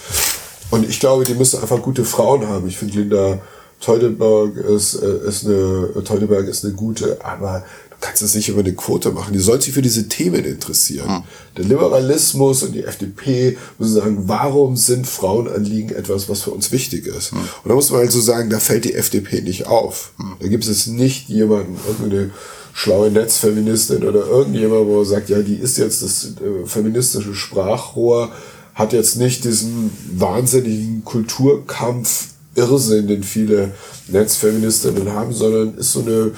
Und 0.71 0.89
ich 0.89 1.01
glaube, 1.01 1.25
die 1.25 1.35
müssen 1.35 1.61
einfach 1.61 1.83
gute 1.83 2.05
Frauen 2.05 2.49
haben. 2.49 2.67
Ich 2.67 2.79
finde 2.79 2.99
Linda 2.99 3.41
Teudeberg 3.83 4.57
ist, 4.57 4.95
äh, 4.95 5.29
ist 5.29 5.45
eine, 5.45 5.93
Teudeberg 6.05 6.47
ist 6.47 6.65
eine 6.65 6.75
gute, 6.75 7.23
aber 7.25 7.65
du 7.91 7.97
kannst 8.01 8.23
es 8.23 8.35
nicht 8.35 8.49
über 8.49 8.61
eine 8.61 8.73
Quote 8.73 9.11
machen. 9.11 9.33
Die 9.33 9.41
soll 9.41 9.61
sich 9.61 9.75
für 9.75 9.83
diese 9.83 10.09
Themen 10.09 10.45
interessieren. 10.45 11.09
Hm. 11.09 11.23
Der 11.57 11.65
Liberalismus 11.65 12.63
und 12.63 12.73
die 12.73 12.85
FDP 12.85 13.59
müssen 13.79 13.95
sagen, 13.95 14.23
warum 14.29 14.77
sind 14.77 15.07
Frauenanliegen 15.07 15.95
etwas, 15.95 16.29
was 16.29 16.43
für 16.43 16.53
uns 16.53 16.73
wichtig 16.73 17.07
ist? 17.07 17.33
Hm. 17.33 17.39
Und 17.39 17.69
da 17.69 17.75
muss 17.75 17.91
man 17.91 18.01
halt 18.01 18.13
so 18.13 18.21
sagen, 18.21 18.49
da 18.49 18.61
fällt 18.61 18.85
die 18.85 18.95
FDP 18.95 19.43
nicht 19.43 19.67
auf. 19.67 20.13
Hm. 20.17 20.37
Da 20.41 20.49
gibt 20.49 20.67
es 20.67 20.87
nicht 20.87 21.29
jemanden, 21.29 21.77
irgendeine 21.87 22.31
schlaue 22.75 23.11
Netzfeministin 23.11 24.05
oder 24.05 24.27
irgendjemand, 24.27 24.87
wo 24.87 25.01
er 25.01 25.07
sagt, 25.07 25.29
ja, 25.29 25.41
die 25.41 25.57
ist 25.57 25.79
jetzt 25.79 26.03
das 26.03 26.33
äh, 26.41 26.67
feministische 26.67 27.35
Sprachrohr, 27.35 28.31
hat 28.75 28.93
jetzt 28.93 29.17
nicht 29.17 29.45
diesen 29.45 29.91
wahnsinnigen 30.17 31.05
Kulturkampf 31.05 32.29
Irrsinn, 32.55 33.09
den 33.09 33.23
viele 33.23 33.73
Netzfeministinnen 34.09 35.13
haben, 35.13 35.33
sondern 35.33 35.75
ist 35.77 35.93
so 35.93 36.01
eine 36.01 36.33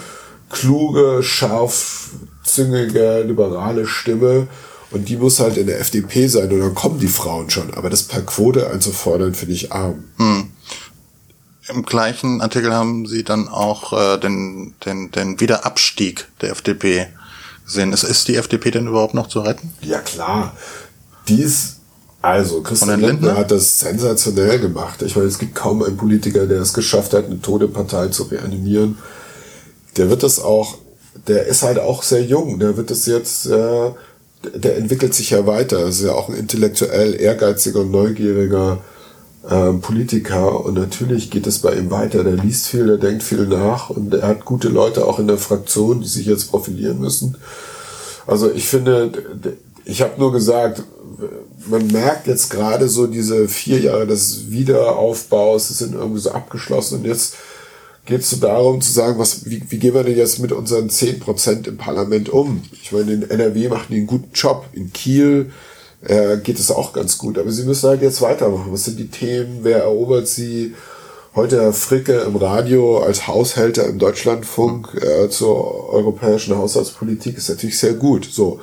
kluge, 0.50 1.22
scharfzüngige, 1.22 3.24
liberale 3.26 3.86
Stimme. 3.86 4.48
Und 4.90 5.08
die 5.08 5.16
muss 5.16 5.40
halt 5.40 5.56
in 5.56 5.66
der 5.66 5.80
FDP 5.80 6.28
sein 6.28 6.52
und 6.52 6.60
dann 6.60 6.74
kommen 6.74 7.00
die 7.00 7.08
Frauen 7.08 7.50
schon. 7.50 7.74
Aber 7.74 7.90
das 7.90 8.04
per 8.04 8.22
Quote 8.22 8.70
einzufordern, 8.70 9.34
finde 9.34 9.54
ich 9.54 9.72
arm. 9.72 10.04
Hm. 10.18 10.50
Im 11.68 11.84
gleichen 11.84 12.40
Artikel 12.42 12.74
haben 12.74 13.06
Sie 13.06 13.24
dann 13.24 13.48
auch 13.48 13.92
äh, 13.92 14.18
den, 14.18 14.74
den, 14.84 15.10
den 15.10 15.40
Wiederabstieg 15.40 16.28
der 16.40 16.50
FDP 16.50 17.08
gesehen. 17.64 17.92
Ist, 17.92 18.02
ist 18.02 18.28
die 18.28 18.36
FDP 18.36 18.70
denn 18.70 18.86
überhaupt 18.86 19.14
noch 19.14 19.28
zu 19.28 19.40
retten? 19.40 19.72
Ja 19.80 20.00
klar. 20.00 20.54
Die 21.28 21.40
ist 21.40 21.76
also, 22.24 22.62
Christian 22.62 23.00
Lindner 23.00 23.36
hat 23.36 23.50
das 23.50 23.80
sensationell 23.80 24.58
gemacht. 24.58 25.02
Ich 25.02 25.14
meine, 25.14 25.28
es 25.28 25.38
gibt 25.38 25.54
kaum 25.54 25.82
einen 25.82 25.98
Politiker, 25.98 26.46
der 26.46 26.62
es 26.62 26.72
geschafft 26.72 27.12
hat, 27.12 27.26
eine 27.26 27.42
tote 27.42 27.68
Partei 27.68 28.08
zu 28.08 28.22
reanimieren. 28.22 28.96
Der 29.98 30.08
wird 30.08 30.22
das 30.22 30.40
auch, 30.40 30.78
der 31.28 31.46
ist 31.46 31.62
halt 31.62 31.78
auch 31.78 32.02
sehr 32.02 32.22
jung. 32.22 32.58
Der 32.58 32.78
wird 32.78 32.90
das 32.90 33.04
jetzt, 33.04 33.44
äh, 33.44 33.90
der 34.54 34.78
entwickelt 34.78 35.12
sich 35.12 35.30
ja 35.30 35.46
weiter. 35.46 35.80
Er 35.80 35.88
ist 35.88 36.00
ja 36.00 36.12
auch 36.12 36.30
ein 36.30 36.34
intellektuell 36.34 37.14
ehrgeiziger, 37.20 37.84
neugieriger 37.84 38.78
Politiker. 39.46 40.64
Und 40.64 40.74
natürlich 40.74 41.30
geht 41.30 41.46
es 41.46 41.58
bei 41.58 41.74
ihm 41.74 41.90
weiter. 41.90 42.24
Der 42.24 42.34
liest 42.34 42.66
viel, 42.66 42.86
der 42.86 42.96
denkt 42.96 43.22
viel 43.22 43.46
nach 43.46 43.90
und 43.90 44.14
er 44.14 44.28
hat 44.28 44.44
gute 44.44 44.68
Leute 44.68 45.06
auch 45.06 45.18
in 45.18 45.26
der 45.26 45.38
Fraktion, 45.38 46.00
die 46.00 46.08
sich 46.08 46.26
jetzt 46.26 46.50
profilieren 46.50 46.98
müssen. 46.98 47.36
Also 48.26 48.50
ich 48.50 48.66
finde, 48.66 49.12
ich 49.84 50.00
habe 50.00 50.18
nur 50.18 50.32
gesagt, 50.32 50.82
man 51.66 51.86
merkt 51.88 52.26
jetzt 52.26 52.50
gerade 52.50 52.88
so 52.88 53.06
diese 53.06 53.48
vier 53.48 53.80
Jahre 53.80 54.06
des 54.06 54.50
Wiederaufbaus, 54.50 55.68
die 55.68 55.74
sind 55.74 55.94
irgendwie 55.94 56.20
so 56.20 56.30
abgeschlossen 56.30 57.00
und 57.00 57.04
jetzt 57.04 57.36
geht 58.06 58.20
es 58.20 58.30
so 58.30 58.36
darum 58.36 58.80
zu 58.80 58.92
sagen, 58.92 59.18
was, 59.18 59.48
wie, 59.48 59.62
wie 59.68 59.78
gehen 59.78 59.94
wir 59.94 60.04
denn 60.04 60.16
jetzt 60.16 60.38
mit 60.38 60.52
unseren 60.52 60.90
zehn 60.90 61.20
Prozent 61.20 61.66
im 61.66 61.76
Parlament 61.76 62.28
um? 62.28 62.62
Ich 62.72 62.92
meine, 62.92 63.12
in 63.12 63.30
NRW 63.30 63.68
machen 63.68 63.86
die 63.90 63.96
einen 63.96 64.06
guten 64.06 64.30
Job, 64.34 64.66
in 64.72 64.92
Kiel 64.92 65.52
äh, 66.06 66.36
geht 66.38 66.58
es 66.58 66.70
auch 66.70 66.92
ganz 66.92 67.18
gut, 67.18 67.38
aber 67.38 67.50
sie 67.50 67.64
müssen 67.64 67.88
halt 67.88 68.02
jetzt 68.02 68.22
weitermachen. 68.22 68.72
Was 68.72 68.84
sind 68.84 68.98
die 68.98 69.08
Themen? 69.08 69.60
Wer 69.62 69.78
erobert 69.78 70.28
sie? 70.28 70.74
Heute 71.34 71.60
Herr 71.60 71.72
Fricke 71.72 72.20
im 72.20 72.36
Radio 72.36 73.00
als 73.00 73.26
Haushälter 73.26 73.86
im 73.86 73.98
Deutschlandfunk 73.98 74.94
äh, 74.94 75.28
zur 75.28 75.92
europäischen 75.92 76.56
Haushaltspolitik 76.56 77.36
ist 77.36 77.48
natürlich 77.48 77.78
sehr 77.78 77.94
gut. 77.94 78.28
So, 78.30 78.60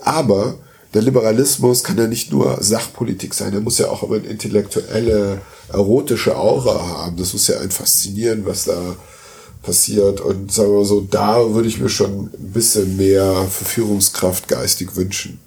aber 0.00 0.54
der 0.94 1.02
Liberalismus 1.02 1.82
kann 1.82 1.98
ja 1.98 2.06
nicht 2.06 2.30
nur 2.30 2.62
Sachpolitik 2.62 3.34
sein, 3.34 3.54
er 3.54 3.60
muss 3.60 3.78
ja 3.78 3.88
auch 3.88 4.04
immer 4.04 4.16
eine 4.16 4.26
intellektuelle, 4.26 5.40
erotische 5.72 6.36
Aura 6.36 6.86
haben. 6.86 7.16
Das 7.16 7.32
muss 7.32 7.48
ja 7.48 7.58
ein 7.58 7.70
faszinieren, 7.70 8.46
was 8.46 8.66
da 8.66 8.96
passiert. 9.62 10.20
Und 10.20 10.52
sagen 10.52 10.70
wir 10.70 10.78
mal 10.78 10.84
so, 10.84 11.00
da 11.00 11.54
würde 11.54 11.68
ich 11.68 11.80
mir 11.80 11.88
schon 11.88 12.26
ein 12.26 12.52
bisschen 12.52 12.96
mehr 12.96 13.46
Verführungskraft 13.50 14.46
geistig 14.46 14.94
wünschen. 14.94 15.40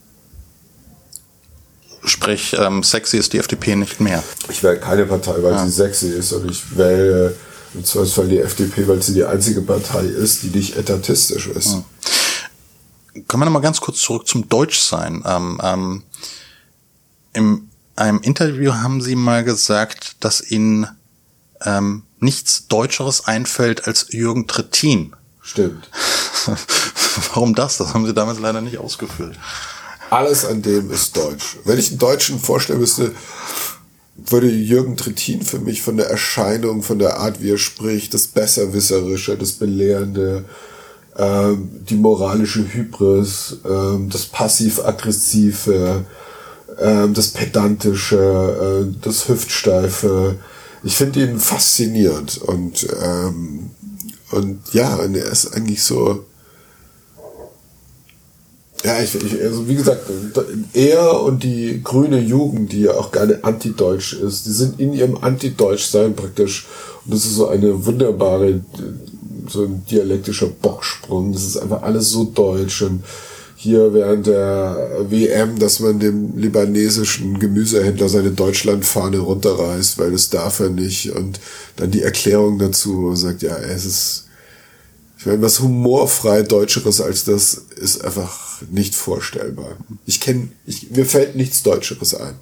Sprich, 2.06 2.56
ähm, 2.58 2.84
sexy 2.84 3.18
ist 3.18 3.34
die 3.34 3.40
FDP 3.40 3.76
nicht 3.76 4.00
mehr. 4.00 4.24
Ich 4.50 4.64
wähle 4.64 4.80
keine 4.80 5.06
Partei, 5.06 5.34
weil 5.42 5.54
ja. 5.54 5.66
sie 5.66 5.72
sexy 5.72 6.10
ist, 6.10 6.32
und 6.34 6.50
ich 6.50 6.78
wähle 6.78 7.36
im 7.74 7.84
Zweifelsfall 7.84 8.28
die 8.28 8.40
FDP, 8.40 8.88
weil 8.88 9.02
sie 9.02 9.14
die 9.14 9.26
einzige 9.26 9.62
Partei 9.62 10.06
ist, 10.06 10.44
die 10.44 10.48
nicht 10.48 10.78
etatistisch 10.78 11.48
ist. 11.48 11.74
Ja. 11.74 11.84
Kommen 13.28 13.42
wir 13.42 13.46
nochmal 13.46 13.62
ganz 13.62 13.82
kurz 13.82 14.00
zurück 14.00 14.28
zum 14.28 14.50
Deutschsein. 14.50 15.24
Ähm, 15.26 15.60
ähm, 15.64 16.04
in 17.34 17.70
einem 17.96 18.22
Interview 18.22 18.74
haben 18.74 19.02
Sie 19.02 19.16
mal 19.16 19.44
gesagt, 19.44 20.18
dass 20.20 20.42
Ihnen 20.52 20.88
ähm, 21.64 22.04
nichts 22.20 22.68
Deutscheres 22.68 23.26
einfällt 23.26 23.88
als 23.88 24.08
Jürgen 24.12 24.48
Trittin. 24.48 25.16
Stimmt. 25.42 25.90
Warum 27.34 27.56
das? 27.56 27.78
Das 27.78 27.94
haben 27.94 28.06
Sie 28.06 28.14
damals 28.14 28.40
leider 28.40 28.62
nicht 28.62 28.78
ausgeführt. 28.78 29.38
Alles 30.10 30.46
an 30.46 30.62
dem 30.62 30.92
ist 30.92 31.16
deutsch. 31.18 31.58
Wenn 31.66 31.80
ich 31.80 31.90
einen 31.90 32.00
Deutschen 32.00 32.40
vorstellen 32.40 32.80
müsste, 32.80 33.12
würde 34.18 34.48
Jürgen 34.48 34.98
Trittin 34.98 35.42
für 35.42 35.60
mich 35.60 35.82
von 35.82 35.98
der 35.98 36.10
Erscheinung, 36.10 36.84
von 36.84 37.00
der 37.00 37.18
Art, 37.18 37.42
wie 37.42 37.52
er 37.52 37.58
spricht, 37.58 38.14
das 38.14 38.28
Besserwisserische, 38.28 39.38
das 39.38 39.54
Belehrende, 39.54 40.46
ähm, 41.18 41.70
die 41.90 41.96
moralische 41.96 42.66
Hybris, 42.74 43.58
ähm, 43.66 44.10
das 44.10 44.26
passiv-aggressive, 44.26 46.06
ähm, 46.80 47.14
das 47.14 47.30
pedantische, 47.30 48.88
äh, 48.88 48.96
das 49.02 49.28
hüftsteife. 49.28 50.38
Ich 50.84 50.96
finde 50.96 51.24
ihn 51.24 51.40
faszinierend 51.40 52.38
und 52.38 52.88
ähm, 53.02 53.72
und 54.32 54.74
ja, 54.74 54.98
er 54.98 55.26
ist 55.26 55.54
eigentlich 55.54 55.84
so. 55.84 56.26
Ja, 58.86 59.02
ich, 59.02 59.16
ich, 59.16 59.42
also 59.42 59.68
wie 59.68 59.76
gesagt, 59.76 60.02
er 60.74 61.22
und 61.22 61.44
die 61.44 61.82
grüne 61.84 62.20
Jugend, 62.20 62.72
die 62.72 62.82
ja 62.82 62.94
auch 62.94 63.12
gerne 63.12 63.44
antideutsch 63.44 64.14
ist, 64.14 64.46
die 64.46 64.52
sind 64.52 64.80
in 64.80 64.94
ihrem 64.94 65.18
Antideutschsein 65.18 66.16
praktisch. 66.16 66.68
Und 67.06 67.14
das 67.14 67.26
ist 67.26 67.36
so 67.36 67.48
eine 67.48 67.86
wunderbare 67.86 68.62
so 69.50 69.64
ein 69.64 69.84
dialektischer 69.90 70.48
Bocksprung. 70.48 71.34
Das 71.34 71.44
ist 71.44 71.58
einfach 71.58 71.84
alles 71.84 72.10
so 72.10 72.26
deutsch 72.26 72.82
und 72.82 73.04
hier 73.58 73.94
während 73.94 74.28
der 74.28 75.06
WM, 75.10 75.58
dass 75.58 75.80
man 75.80 76.00
dem 76.00 76.38
libanesischen 76.38 77.40
Gemüsehändler 77.40 78.10
seine 78.10 78.32
Deutschlandfahne 78.32 79.18
runterreißt, 79.18 79.98
weil 79.98 80.12
das 80.12 80.30
darf 80.30 80.60
er 80.60 80.70
nicht. 80.70 81.12
Und 81.12 81.40
dann 81.78 81.90
die 81.90 82.04
Erklärung 82.04 82.60
dazu, 82.60 83.16
sagt, 83.16 83.42
ja, 83.42 83.58
es 83.58 83.86
ist, 83.86 84.25
ich 85.26 85.32
meine, 85.32 85.42
was 85.42 85.60
humorfrei 85.60 86.44
Deutscheres 86.44 87.02
als 87.02 87.24
das 87.24 87.56
ist 87.56 88.04
einfach 88.06 88.62
nicht 88.70 88.96
vorstellbar. 88.96 89.78
Ich 90.06 90.22
kenne, 90.22 90.50
ich, 90.66 90.92
mir 90.92 91.06
fällt 91.06 91.36
nichts 91.36 91.64
Deutscheres 91.64 92.14
ein 92.14 92.36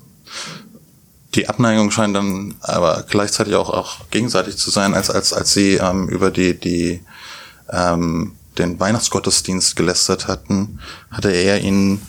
die 1.36 1.50
Abneigung 1.50 1.92
scheint 1.92 2.16
dann 2.16 2.56
aber 2.62 3.06
gleichzeitig 3.08 3.56
auch, 3.56 3.70
auch 3.70 4.10
gegenseitig 4.12 4.58
zu 4.58 4.70
sein, 4.70 4.94
als, 4.94 5.10
als, 5.10 5.34
als 5.34 5.54
sie 5.54 5.76
ähm, 5.76 6.08
über 6.08 6.32
die, 6.32 6.60
die 6.60 7.02
ähm, 7.70 8.34
den 8.58 8.80
Weihnachtsgottesdienst 8.80 9.76
gelästert 9.76 10.28
hatten, 10.28 10.80
hatte 11.10 11.32
er 11.32 11.62
ihnen 11.62 12.02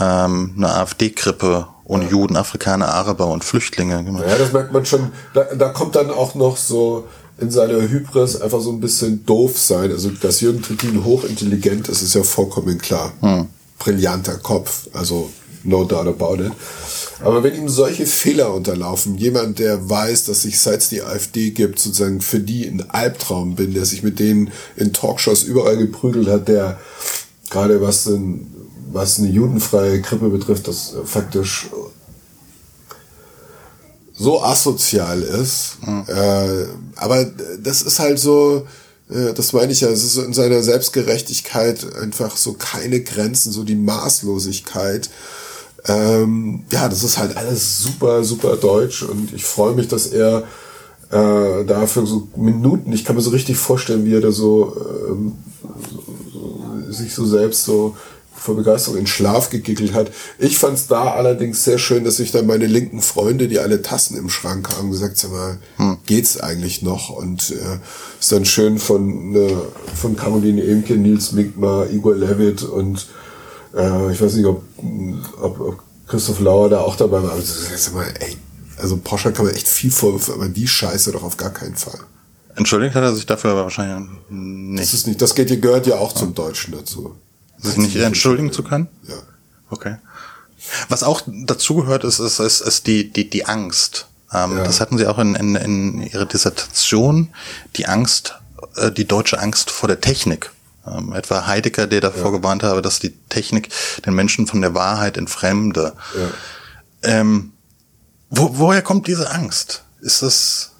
ähm, 0.00 0.54
eine 0.56 0.74
AfD-Krippe 0.74 1.68
und 1.84 2.02
ja. 2.02 2.08
Juden, 2.08 2.36
Afrikaner, 2.36 2.88
Araber 2.88 3.26
und 3.26 3.44
Flüchtlinge 3.44 4.02
gemacht. 4.02 4.24
Ja, 4.26 4.38
das 4.38 4.52
merkt 4.52 4.72
man 4.72 4.86
schon. 4.86 5.12
Da, 5.34 5.44
da 5.54 5.68
kommt 5.68 5.94
dann 5.94 6.10
auch 6.10 6.34
noch 6.34 6.56
so 6.56 7.06
in 7.38 7.50
seiner 7.50 7.88
Hybris 7.88 8.40
einfach 8.40 8.60
so 8.60 8.70
ein 8.70 8.80
bisschen 8.80 9.24
doof 9.26 9.58
sein. 9.58 9.90
Also, 9.90 10.10
dass 10.10 10.40
Jürgen 10.40 10.62
Trittin 10.62 11.04
hochintelligent 11.04 11.88
ist, 11.88 12.02
ist 12.02 12.14
ja 12.14 12.22
vollkommen 12.22 12.78
klar. 12.78 13.12
Hm. 13.20 13.46
Brillanter 13.78 14.36
Kopf, 14.38 14.88
also 14.92 15.30
no 15.64 15.84
doubt 15.84 16.06
about 16.06 16.42
it. 16.42 16.52
Aber 17.24 17.42
wenn 17.42 17.54
ihm 17.54 17.68
solche 17.68 18.06
Fehler 18.06 18.52
unterlaufen, 18.52 19.16
jemand, 19.16 19.58
der 19.58 19.88
weiß, 19.88 20.24
dass 20.24 20.42
sich 20.42 20.60
seit 20.60 20.80
es 20.80 20.88
die 20.88 21.02
AfD 21.02 21.50
gibt, 21.50 21.78
sozusagen 21.78 22.20
für 22.20 22.40
die 22.40 22.66
ein 22.66 22.88
Albtraum 22.90 23.54
bin, 23.54 23.74
der 23.74 23.84
sich 23.84 24.02
mit 24.02 24.18
denen 24.18 24.50
in 24.76 24.92
Talkshows 24.92 25.44
überall 25.44 25.76
geprügelt 25.76 26.28
hat, 26.28 26.48
der 26.48 26.80
gerade 27.50 27.80
was, 27.80 28.06
in, 28.06 28.46
was 28.92 29.18
eine 29.18 29.28
judenfreie 29.28 30.00
Krippe 30.02 30.30
betrifft, 30.30 30.66
das 30.66 30.94
faktisch 31.04 31.68
so 34.22 34.42
asozial 34.42 35.22
ist. 35.22 35.78
Mhm. 35.84 36.04
Äh, 36.06 36.66
aber 36.96 37.24
das 37.62 37.82
ist 37.82 37.98
halt 37.98 38.18
so, 38.18 38.66
äh, 39.10 39.32
das 39.34 39.52
meine 39.52 39.72
ich 39.72 39.80
ja, 39.80 39.88
es 39.88 40.04
ist 40.04 40.14
so 40.14 40.22
in 40.22 40.32
seiner 40.32 40.62
Selbstgerechtigkeit 40.62 41.84
einfach 42.00 42.36
so 42.36 42.54
keine 42.54 43.00
Grenzen, 43.00 43.52
so 43.52 43.64
die 43.64 43.74
Maßlosigkeit. 43.74 45.10
Ähm, 45.88 46.64
ja, 46.70 46.88
das 46.88 47.02
ist 47.02 47.18
halt 47.18 47.36
alles 47.36 47.80
super, 47.80 48.22
super 48.22 48.56
deutsch 48.56 49.02
und 49.02 49.32
ich 49.34 49.44
freue 49.44 49.74
mich, 49.74 49.88
dass 49.88 50.06
er 50.06 50.44
äh, 51.10 51.64
dafür 51.64 52.06
so 52.06 52.28
Minuten, 52.36 52.92
ich 52.92 53.04
kann 53.04 53.16
mir 53.16 53.22
so 53.22 53.30
richtig 53.30 53.56
vorstellen, 53.56 54.04
wie 54.04 54.14
er 54.14 54.20
da 54.20 54.30
so, 54.30 54.76
ähm, 55.08 55.32
so 56.32 56.92
sich 56.92 57.12
so 57.12 57.26
selbst 57.26 57.64
so 57.64 57.96
vor 58.42 58.56
Begeisterung 58.56 58.98
in 58.98 59.06
Schlaf 59.06 59.50
gegickelt 59.50 59.94
hat. 59.94 60.10
Ich 60.38 60.58
fand 60.58 60.76
es 60.76 60.88
da 60.88 61.12
allerdings 61.12 61.62
sehr 61.64 61.78
schön, 61.78 62.04
dass 62.04 62.16
sich 62.16 62.32
dann 62.32 62.46
meine 62.46 62.66
linken 62.66 63.00
Freunde, 63.00 63.46
die 63.46 63.60
alle 63.60 63.82
Tassen 63.82 64.16
im 64.16 64.28
Schrank 64.28 64.68
haben, 64.76 64.90
gesagt, 64.90 65.16
sag 65.16 65.30
mal, 65.30 65.58
hm. 65.76 65.98
geht's 66.06 66.40
eigentlich 66.40 66.82
noch? 66.82 67.10
Und 67.10 67.50
äh, 67.50 67.78
ist 68.18 68.32
dann 68.32 68.44
schön 68.44 68.78
von, 68.78 69.34
äh, 69.36 69.56
von 69.94 70.16
Caroline 70.16 70.62
Emke, 70.64 70.96
Nils 70.96 71.32
Minkmar, 71.32 71.88
Igor 71.90 72.16
Levitt 72.16 72.62
und 72.62 73.06
äh, 73.74 74.12
ich 74.12 74.20
weiß 74.20 74.34
nicht, 74.34 74.46
ob, 74.46 74.62
ob, 75.40 75.60
ob 75.60 75.82
Christoph 76.08 76.40
Lauer 76.40 76.68
da 76.68 76.80
auch 76.80 76.96
dabei 76.96 77.22
war. 77.22 77.32
Aber 77.32 77.42
sag 77.42 77.94
mal, 77.94 78.12
ey, 78.18 78.36
also 78.76 78.96
Porsche 78.96 79.32
kann 79.32 79.46
man 79.46 79.54
echt 79.54 79.68
viel 79.68 79.92
vorwürfen, 79.92 80.34
aber 80.34 80.48
die 80.48 80.66
Scheiße 80.66 81.12
doch 81.12 81.22
auf 81.22 81.36
gar 81.36 81.50
keinen 81.50 81.76
Fall. 81.76 82.00
Entschuldigt 82.56 82.94
hat 82.94 83.04
er 83.04 83.14
sich 83.14 83.24
dafür 83.24 83.52
aber 83.52 83.62
wahrscheinlich 83.62 84.10
nicht. 84.28 84.82
Das 84.82 84.94
ist 84.94 85.06
nicht, 85.06 85.22
das 85.22 85.34
geht, 85.34 85.62
gehört 85.62 85.86
ja 85.86 85.96
auch 85.96 86.12
zum 86.12 86.34
Deutschen 86.34 86.74
dazu. 86.74 87.14
Sich 87.62 87.76
nicht 87.76 87.96
entschuldigen 87.96 88.52
zu 88.52 88.62
können? 88.62 88.88
Ja. 89.08 89.14
Okay. 89.70 89.96
Was 90.88 91.02
auch 91.02 91.22
dazugehört 91.26 92.04
ist, 92.04 92.18
ist, 92.18 92.38
ist, 92.38 92.60
ist 92.60 92.86
die, 92.86 93.12
die, 93.12 93.28
die 93.28 93.46
Angst. 93.46 94.06
Ähm, 94.32 94.56
ja. 94.56 94.64
Das 94.64 94.80
hatten 94.80 94.98
Sie 94.98 95.06
auch 95.06 95.18
in, 95.18 95.34
in, 95.34 95.54
in 95.56 96.02
Ihrer 96.02 96.26
Dissertation. 96.26 97.28
Die 97.76 97.86
Angst, 97.86 98.34
äh, 98.76 98.90
die 98.90 99.06
deutsche 99.06 99.40
Angst 99.40 99.70
vor 99.70 99.88
der 99.88 100.00
Technik. 100.00 100.50
Ähm, 100.86 101.12
etwa 101.12 101.46
Heidegger, 101.46 101.86
der 101.86 102.00
davor 102.00 102.32
ja. 102.32 102.38
gewarnt 102.38 102.62
habe, 102.62 102.82
dass 102.82 102.98
die 102.98 103.12
Technik 103.28 103.68
den 104.04 104.14
Menschen 104.14 104.46
von 104.46 104.60
der 104.60 104.74
Wahrheit 104.74 105.16
entfremde. 105.16 105.92
Ja. 106.14 107.20
Ähm, 107.20 107.52
wo, 108.30 108.58
woher 108.58 108.82
kommt 108.82 109.06
diese 109.06 109.30
Angst? 109.30 109.84
Ist 110.00 110.22
das 110.22 110.72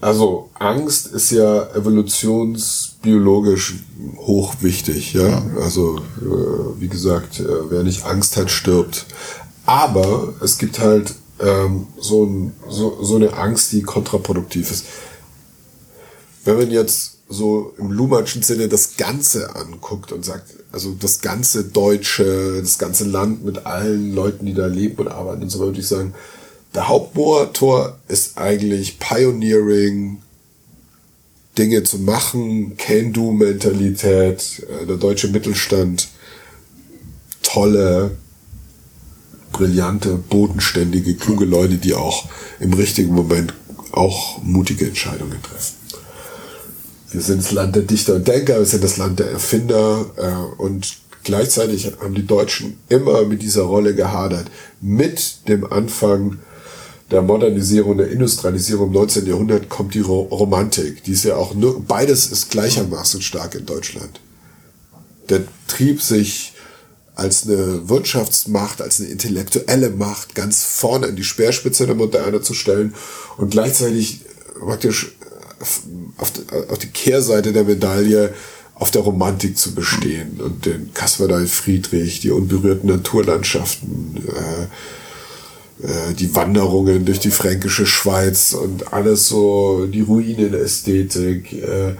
also 0.00 0.50
Angst 0.58 1.06
ist 1.08 1.30
ja 1.30 1.68
evolutionsbiologisch 3.02 3.74
hochwichtig, 4.16 5.14
ja. 5.14 5.44
Also 5.60 5.98
äh, 6.20 6.80
wie 6.80 6.88
gesagt, 6.88 7.40
äh, 7.40 7.70
wer 7.70 7.82
nicht 7.82 8.04
Angst 8.04 8.36
hat, 8.36 8.50
stirbt. 8.50 9.06
Aber 9.66 10.34
es 10.40 10.58
gibt 10.58 10.78
halt 10.78 11.14
ähm, 11.40 11.86
so, 12.00 12.24
ein, 12.24 12.52
so, 12.68 13.02
so 13.02 13.16
eine 13.16 13.34
Angst, 13.34 13.72
die 13.72 13.82
kontraproduktiv 13.82 14.70
ist. 14.70 14.86
Wenn 16.44 16.58
man 16.58 16.70
jetzt 16.70 17.18
so 17.28 17.74
im 17.76 17.90
Lumatschen 17.92 18.42
Sinne 18.42 18.68
das 18.68 18.96
Ganze 18.96 19.54
anguckt 19.54 20.12
und 20.12 20.24
sagt, 20.24 20.54
also 20.72 20.96
das 20.98 21.20
ganze 21.20 21.64
Deutsche, 21.64 22.60
das 22.60 22.78
ganze 22.78 23.04
Land 23.04 23.44
mit 23.44 23.66
allen 23.66 24.14
Leuten, 24.14 24.46
die 24.46 24.54
da 24.54 24.66
leben 24.66 24.96
und 24.98 25.08
arbeiten 25.08 25.42
und 25.42 25.50
so, 25.50 25.58
würde 25.58 25.80
ich 25.80 25.86
sagen, 25.86 26.14
der 26.74 26.88
Hauptmotor 26.88 27.98
ist 28.08 28.38
eigentlich 28.38 28.98
Pioneering, 28.98 30.22
Dinge 31.58 31.82
zu 31.82 31.98
machen, 31.98 32.76
Can-Do-Mentalität, 32.76 34.66
äh, 34.68 34.86
der 34.86 34.96
deutsche 34.96 35.28
Mittelstand, 35.28 36.08
tolle, 37.42 38.12
brillante, 39.52 40.14
bodenständige, 40.16 41.14
kluge 41.14 41.44
Leute, 41.44 41.76
die 41.76 41.94
auch 41.94 42.28
im 42.60 42.72
richtigen 42.72 43.14
Moment 43.14 43.54
auch 43.92 44.42
mutige 44.42 44.86
Entscheidungen 44.86 45.42
treffen. 45.42 45.74
Wir 47.10 47.22
sind 47.22 47.42
das 47.42 47.52
Land 47.52 47.74
der 47.74 47.82
Dichter 47.82 48.16
und 48.16 48.28
Denker, 48.28 48.58
wir 48.58 48.66
sind 48.66 48.84
das 48.84 48.98
Land 48.98 49.18
der 49.18 49.30
Erfinder 49.30 50.06
äh, 50.16 50.60
und 50.60 50.98
gleichzeitig 51.24 51.90
haben 52.00 52.14
die 52.14 52.26
Deutschen 52.26 52.78
immer 52.88 53.24
mit 53.24 53.42
dieser 53.42 53.62
Rolle 53.62 53.94
gehadert. 53.94 54.50
Mit 54.80 55.48
dem 55.48 55.70
Anfang 55.72 56.38
der 57.10 57.22
Modernisierung, 57.22 57.96
der 57.98 58.10
Industrialisierung 58.10 58.88
im 58.88 58.92
19. 58.92 59.26
Jahrhundert 59.26 59.68
kommt 59.68 59.94
die 59.94 60.00
Romantik. 60.00 61.04
Die 61.04 61.12
ist 61.12 61.24
ja 61.24 61.36
auch 61.36 61.54
nur, 61.54 61.82
beides 61.82 62.26
ist 62.26 62.50
gleichermaßen 62.50 63.22
stark 63.22 63.54
in 63.54 63.66
Deutschland. 63.66 64.20
Der 65.28 65.42
Trieb 65.66 66.02
sich 66.02 66.52
als 67.14 67.44
eine 67.44 67.88
Wirtschaftsmacht, 67.88 68.80
als 68.80 69.00
eine 69.00 69.08
intellektuelle 69.08 69.90
Macht 69.90 70.34
ganz 70.34 70.62
vorne 70.62 71.08
in 71.08 71.16
die 71.16 71.24
Speerspitze 71.24 71.86
der 71.86 71.96
Moderne 71.96 72.42
zu 72.42 72.54
stellen 72.54 72.94
und 73.38 73.50
gleichzeitig 73.50 74.20
praktisch 74.60 75.12
auf 76.18 76.78
die 76.78 76.88
Kehrseite 76.88 77.52
der 77.52 77.64
Medaille 77.64 78.34
auf 78.74 78.90
der 78.92 79.02
Romantik 79.02 79.58
zu 79.58 79.74
bestehen 79.74 80.40
und 80.40 80.64
den 80.66 80.94
Caspar 80.94 81.44
Friedrich, 81.46 82.20
die 82.20 82.30
unberührten 82.30 82.88
Naturlandschaften, 82.88 84.22
äh, 84.28 84.62
äh, 84.62 84.66
die 86.18 86.34
Wanderungen 86.34 87.04
durch 87.04 87.20
die 87.20 87.30
fränkische 87.30 87.86
Schweiz 87.86 88.52
und 88.52 88.92
alles 88.92 89.28
so, 89.28 89.86
die 89.86 90.00
Ruinenästhetik. 90.00 91.52
Äh, 91.52 91.94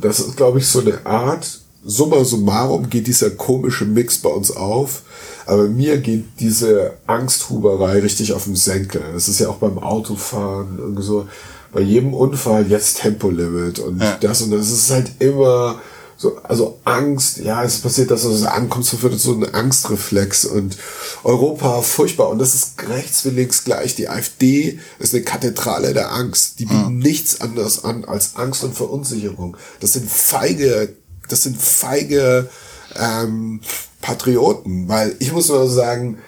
das 0.00 0.20
ist, 0.20 0.36
glaube 0.36 0.58
ich, 0.58 0.66
so 0.66 0.80
eine 0.80 1.04
Art, 1.06 1.60
summa 1.84 2.22
summarum 2.24 2.90
geht 2.90 3.06
dieser 3.06 3.30
komische 3.30 3.84
Mix 3.84 4.18
bei 4.18 4.28
uns 4.28 4.50
auf. 4.50 5.02
Aber 5.46 5.64
mir 5.68 5.98
geht 5.98 6.24
diese 6.38 6.92
Angsthuberei 7.06 8.00
richtig 8.00 8.32
auf 8.32 8.44
den 8.44 8.54
Senkel. 8.54 9.02
Das 9.12 9.28
ist 9.28 9.40
ja 9.40 9.48
auch 9.48 9.56
beim 9.56 9.78
Autofahren 9.78 10.78
und 10.78 11.02
so. 11.02 11.26
Bei 11.72 11.80
jedem 11.80 12.14
Unfall 12.14 12.66
jetzt 12.68 13.00
Tempolimit 13.00 13.78
und 13.78 14.00
ja. 14.00 14.18
das 14.20 14.42
und 14.42 14.50
das. 14.50 14.66
Es 14.66 14.72
ist 14.72 14.90
halt 14.90 15.10
immer, 15.20 15.80
so, 16.22 16.38
also 16.44 16.78
Angst, 16.84 17.38
ja, 17.38 17.64
es 17.64 17.78
passiert, 17.78 18.12
dass 18.12 18.22
du 18.22 18.30
so 18.30 18.46
ankommst, 18.46 18.90
so 18.90 19.02
wird 19.02 19.18
so 19.18 19.32
ein 19.32 19.54
Angstreflex 19.54 20.44
und 20.44 20.76
Europa 21.24 21.82
furchtbar 21.82 22.28
und 22.28 22.38
das 22.38 22.54
ist 22.54 22.88
rechts 22.88 23.24
wie 23.24 23.30
links 23.30 23.64
gleich. 23.64 23.96
Die 23.96 24.08
AfD 24.08 24.78
ist 25.00 25.14
eine 25.14 25.24
Kathedrale 25.24 25.94
der 25.94 26.12
Angst. 26.12 26.60
Die 26.60 26.66
bieten 26.66 26.86
hm. 26.86 26.98
nichts 27.00 27.40
anderes 27.40 27.82
an 27.84 28.04
als 28.04 28.36
Angst 28.36 28.62
und 28.62 28.76
Verunsicherung. 28.76 29.56
Das 29.80 29.94
sind 29.94 30.08
feige, 30.08 30.94
das 31.28 31.42
sind 31.42 31.60
feige 31.60 32.48
ähm, 32.94 33.60
Patrioten, 34.00 34.86
weil 34.86 35.16
ich 35.18 35.32
muss 35.32 35.48
nur 35.48 35.68
sagen, 35.68 36.18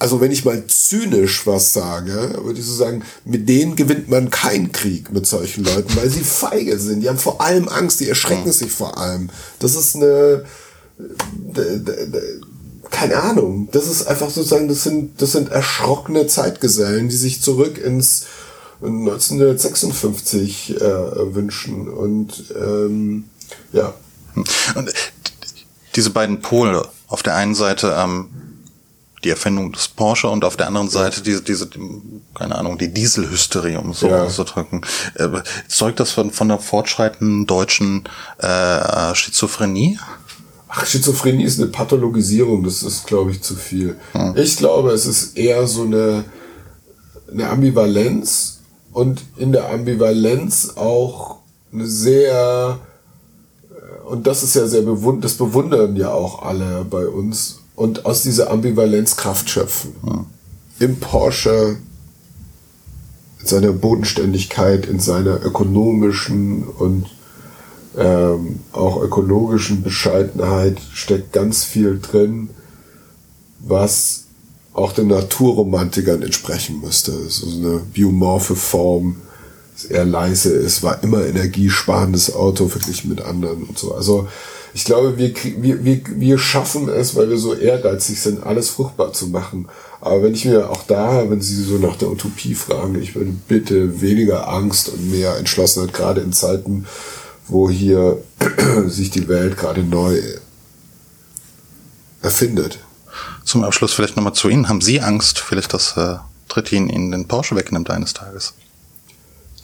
also 0.00 0.20
wenn 0.20 0.32
ich 0.32 0.44
mal 0.46 0.66
zynisch 0.66 1.46
was 1.46 1.72
sage, 1.74 2.40
würde 2.42 2.58
ich 2.58 2.66
so 2.66 2.74
sagen, 2.74 3.04
mit 3.24 3.48
denen 3.48 3.76
gewinnt 3.76 4.08
man 4.08 4.30
keinen 4.30 4.72
Krieg 4.72 5.12
mit 5.12 5.26
solchen 5.26 5.62
Leuten, 5.62 5.94
weil 5.94 6.08
sie 6.08 6.24
feige 6.24 6.78
sind. 6.78 7.02
Die 7.02 7.08
haben 7.08 7.18
vor 7.18 7.42
allem 7.42 7.68
Angst, 7.68 8.00
die 8.00 8.08
erschrecken 8.08 8.46
ja. 8.46 8.52
sich 8.52 8.72
vor 8.72 8.96
allem. 8.96 9.28
Das 9.58 9.76
ist 9.76 9.96
eine, 9.96 10.46
keine 12.90 13.22
Ahnung. 13.22 13.68
Das 13.72 13.86
ist 13.86 14.06
einfach 14.06 14.30
sozusagen, 14.30 14.68
das 14.68 14.84
sind, 14.84 15.20
das 15.20 15.32
sind 15.32 15.50
erschrockene 15.50 16.26
Zeitgesellen, 16.26 17.10
die 17.10 17.16
sich 17.16 17.42
zurück 17.42 17.76
ins 17.76 18.24
1956 18.82 20.80
äh, 20.80 21.34
wünschen. 21.34 21.90
Und 21.90 22.54
ähm, 22.58 23.24
ja. 23.72 23.92
Und 24.34 24.90
diese 25.94 26.08
beiden 26.08 26.40
Pole, 26.40 26.88
auf 27.06 27.22
der 27.22 27.34
einen 27.34 27.54
Seite 27.54 27.94
ähm, 27.98 28.30
die 29.24 29.30
Erfindung 29.30 29.72
des 29.72 29.88
Porsche 29.88 30.28
und 30.28 30.44
auf 30.44 30.56
der 30.56 30.66
anderen 30.66 30.88
Seite 30.88 31.22
diese, 31.22 31.42
diese 31.42 31.68
keine 32.34 32.56
Ahnung, 32.56 32.78
die 32.78 32.92
Dieselhysterie, 32.92 33.78
um 33.78 33.92
so 33.92 34.08
ja. 34.08 34.24
auszudrücken. 34.24 34.82
Äh, 35.14 35.28
zeugt 35.68 36.00
das 36.00 36.12
von, 36.12 36.30
von 36.30 36.48
der 36.48 36.58
fortschreitenden 36.58 37.46
deutschen 37.46 38.04
äh, 38.38 39.14
Schizophrenie? 39.14 39.98
Ach, 40.68 40.86
Schizophrenie 40.86 41.44
ist 41.44 41.60
eine 41.60 41.68
Pathologisierung, 41.68 42.62
das 42.62 42.82
ist, 42.82 43.06
glaube 43.06 43.32
ich, 43.32 43.42
zu 43.42 43.56
viel. 43.56 43.96
Hm. 44.12 44.36
Ich 44.36 44.56
glaube, 44.56 44.92
es 44.92 45.04
ist 45.04 45.36
eher 45.36 45.66
so 45.66 45.82
eine, 45.82 46.24
eine 47.30 47.48
Ambivalenz 47.48 48.60
und 48.92 49.22
in 49.36 49.52
der 49.52 49.70
Ambivalenz 49.70 50.72
auch 50.76 51.38
eine 51.72 51.86
sehr, 51.86 52.78
und 54.06 54.26
das 54.26 54.42
ist 54.42 54.54
ja 54.54 54.66
sehr 54.66 54.82
bewund, 54.82 55.24
das 55.24 55.34
bewundern 55.34 55.96
ja 55.96 56.10
auch 56.10 56.42
alle 56.42 56.84
bei 56.84 57.06
uns, 57.06 57.59
und 57.74 58.06
aus 58.06 58.22
dieser 58.22 58.50
Ambivalenz 58.50 59.16
Kraft 59.16 59.48
schöpfen. 59.50 59.94
Ja. 60.06 60.24
Im 60.78 60.96
Porsche, 60.96 61.76
in 63.40 63.46
seiner 63.46 63.72
Bodenständigkeit, 63.72 64.86
in 64.86 65.00
seiner 65.00 65.44
ökonomischen 65.44 66.64
und 66.64 67.06
ähm, 67.96 68.60
auch 68.72 69.02
ökologischen 69.02 69.82
Bescheidenheit 69.82 70.78
steckt 70.92 71.32
ganz 71.32 71.64
viel 71.64 71.98
drin, 72.00 72.50
was 73.58 74.24
auch 74.72 74.92
den 74.92 75.08
Naturromantikern 75.08 76.22
entsprechen 76.22 76.80
müsste. 76.80 77.12
So 77.28 77.46
eine 77.50 77.80
biomorphe 77.92 78.54
Form, 78.54 79.16
eher 79.88 80.04
leise 80.04 80.52
ist, 80.52 80.82
war 80.82 81.02
immer 81.02 81.24
energiesparendes 81.24 82.34
Auto 82.34 82.68
verglichen 82.68 83.10
mit 83.10 83.22
anderen 83.22 83.64
und 83.64 83.78
so. 83.78 83.94
Also 83.94 84.28
ich 84.72 84.84
glaube, 84.84 85.18
wir, 85.18 85.34
wir, 85.58 85.84
wir, 85.84 86.00
wir 86.06 86.38
schaffen 86.38 86.88
es, 86.88 87.16
weil 87.16 87.28
wir 87.28 87.38
so 87.38 87.54
ehrgeizig 87.54 88.20
sind, 88.20 88.44
alles 88.44 88.70
fruchtbar 88.70 89.12
zu 89.12 89.28
machen. 89.28 89.68
Aber 90.00 90.22
wenn 90.22 90.34
ich 90.34 90.44
mir 90.44 90.70
auch 90.70 90.84
da, 90.84 91.28
wenn 91.28 91.40
Sie 91.40 91.62
so 91.62 91.78
nach 91.78 91.96
der 91.96 92.10
Utopie 92.10 92.54
fragen, 92.54 93.00
ich 93.00 93.14
würde 93.14 93.32
bitte 93.48 94.00
weniger 94.00 94.48
Angst 94.48 94.88
und 94.88 95.10
mehr 95.10 95.36
Entschlossenheit, 95.36 95.92
gerade 95.92 96.20
in 96.20 96.32
Zeiten, 96.32 96.86
wo 97.48 97.68
hier 97.68 98.18
sich 98.86 99.10
die 99.10 99.28
Welt 99.28 99.56
gerade 99.56 99.82
neu 99.82 100.20
erfindet. 102.22 102.78
Zum 103.44 103.64
Abschluss 103.64 103.92
vielleicht 103.92 104.16
nochmal 104.16 104.34
zu 104.34 104.48
Ihnen. 104.48 104.68
Haben 104.68 104.80
Sie 104.80 105.00
Angst, 105.00 105.40
vielleicht, 105.40 105.74
dass 105.74 105.96
äh, 105.96 106.16
Trittin 106.48 106.88
Ihnen 106.88 107.10
den 107.10 107.26
Porsche 107.26 107.56
wegnimmt 107.56 107.90
eines 107.90 108.14
Tages? 108.14 108.54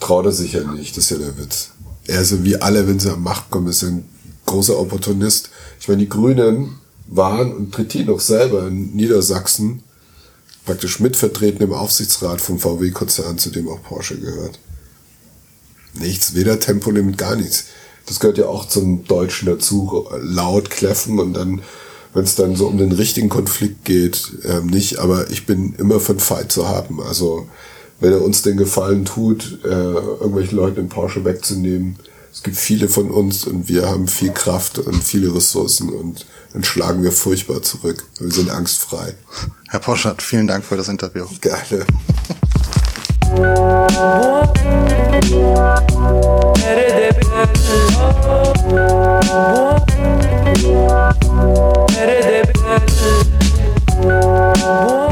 Traut 0.01 0.27
er 0.27 0.33
sicher 0.33 0.65
nicht, 0.73 0.97
das 0.97 1.05
ist 1.05 1.11
ja 1.11 1.19
der 1.19 1.39
Witz. 1.39 1.71
Er 2.07 2.21
ist 2.23 2.31
so 2.31 2.45
wie 2.45 2.57
alle, 2.57 2.87
wenn 2.87 3.01
sie 3.01 3.11
an 3.11 3.23
Macht 3.23 3.51
kommen, 3.51 3.69
ist 3.69 3.83
ein 3.83 4.05
großer 4.47 4.79
Opportunist. 4.79 5.51
Ich 5.81 5.89
meine, 5.89 6.01
die 6.01 6.09
Grünen 6.09 6.77
waren 7.09 7.55
und 7.55 7.73
Trittin 7.73 8.11
auch 8.11 8.21
selber 8.21 8.67
in 8.69 8.95
Niedersachsen 8.95 9.83
praktisch 10.65 11.01
mitvertreten 11.01 11.63
im 11.63 11.73
Aufsichtsrat 11.73 12.41
vom 12.41 12.59
VW-Konzern, 12.59 13.39
zu 13.39 13.51
dem 13.51 13.69
auch 13.69 13.83
Porsche 13.83 14.19
gehört. 14.19 14.59
Nichts, 15.95 16.35
weder 16.35 16.59
Tempolimit, 16.59 17.17
gar 17.17 17.37
nichts. 17.37 17.67
Das 18.07 18.21
gehört 18.21 18.39
ja 18.39 18.47
auch 18.47 18.69
zum 18.69 19.05
Deutschen 19.05 19.47
dazu, 19.47 20.07
laut 20.21 20.71
kläffen 20.71 21.19
und 21.19 21.35
dann, 21.35 21.63
wenn 22.13 22.25
es 22.25 22.35
dann 22.35 22.57
so 22.57 22.67
um 22.67 22.79
den 22.79 22.93
richtigen 22.93 23.29
Konflikt 23.29 23.85
geht, 23.85 24.33
ähm, 24.45 24.67
nicht. 24.67 24.99
Aber 24.99 25.31
ich 25.31 25.47
bin 25.47 25.75
immer 25.79 26.01
für 26.01 26.13
einen 26.13 26.21
Fight 26.21 26.53
zu 26.53 26.69
haben. 26.69 27.01
Also 27.01 27.49
wenn 28.01 28.13
er 28.13 28.23
uns 28.23 28.43
den 28.43 28.57
Gefallen 28.57 29.05
tut, 29.05 29.61
äh, 29.65 29.69
irgendwelchen 29.69 30.57
Leuten 30.57 30.77
den 30.77 30.89
Porsche 30.89 31.25
wegzunehmen, 31.25 31.97
es 32.37 32.43
gibt 32.43 32.59
viele 32.59 32.89
von 32.91 33.11
uns 33.11 33.45
und 33.47 33.70
wir 33.70 33.89
haben 33.89 34.09
viel 34.09 34.30
Kraft 34.30 34.78
und 34.78 35.03
viele 35.03 35.34
Ressourcen 35.34 35.89
und 35.89 36.26
dann 36.53 36.64
schlagen 36.64 37.03
wir 37.03 37.11
furchtbar 37.11 37.62
zurück. 37.62 38.05
Wir 38.20 38.30
sind 38.30 38.51
angstfrei. 38.51 39.14
Herr 39.68 39.80
Poschert, 39.80 40.20
vielen 40.20 40.47
Dank 40.47 40.62
für 40.62 40.76
das 40.76 40.89
Interview. 40.89 41.24
Gerne. 41.41 41.87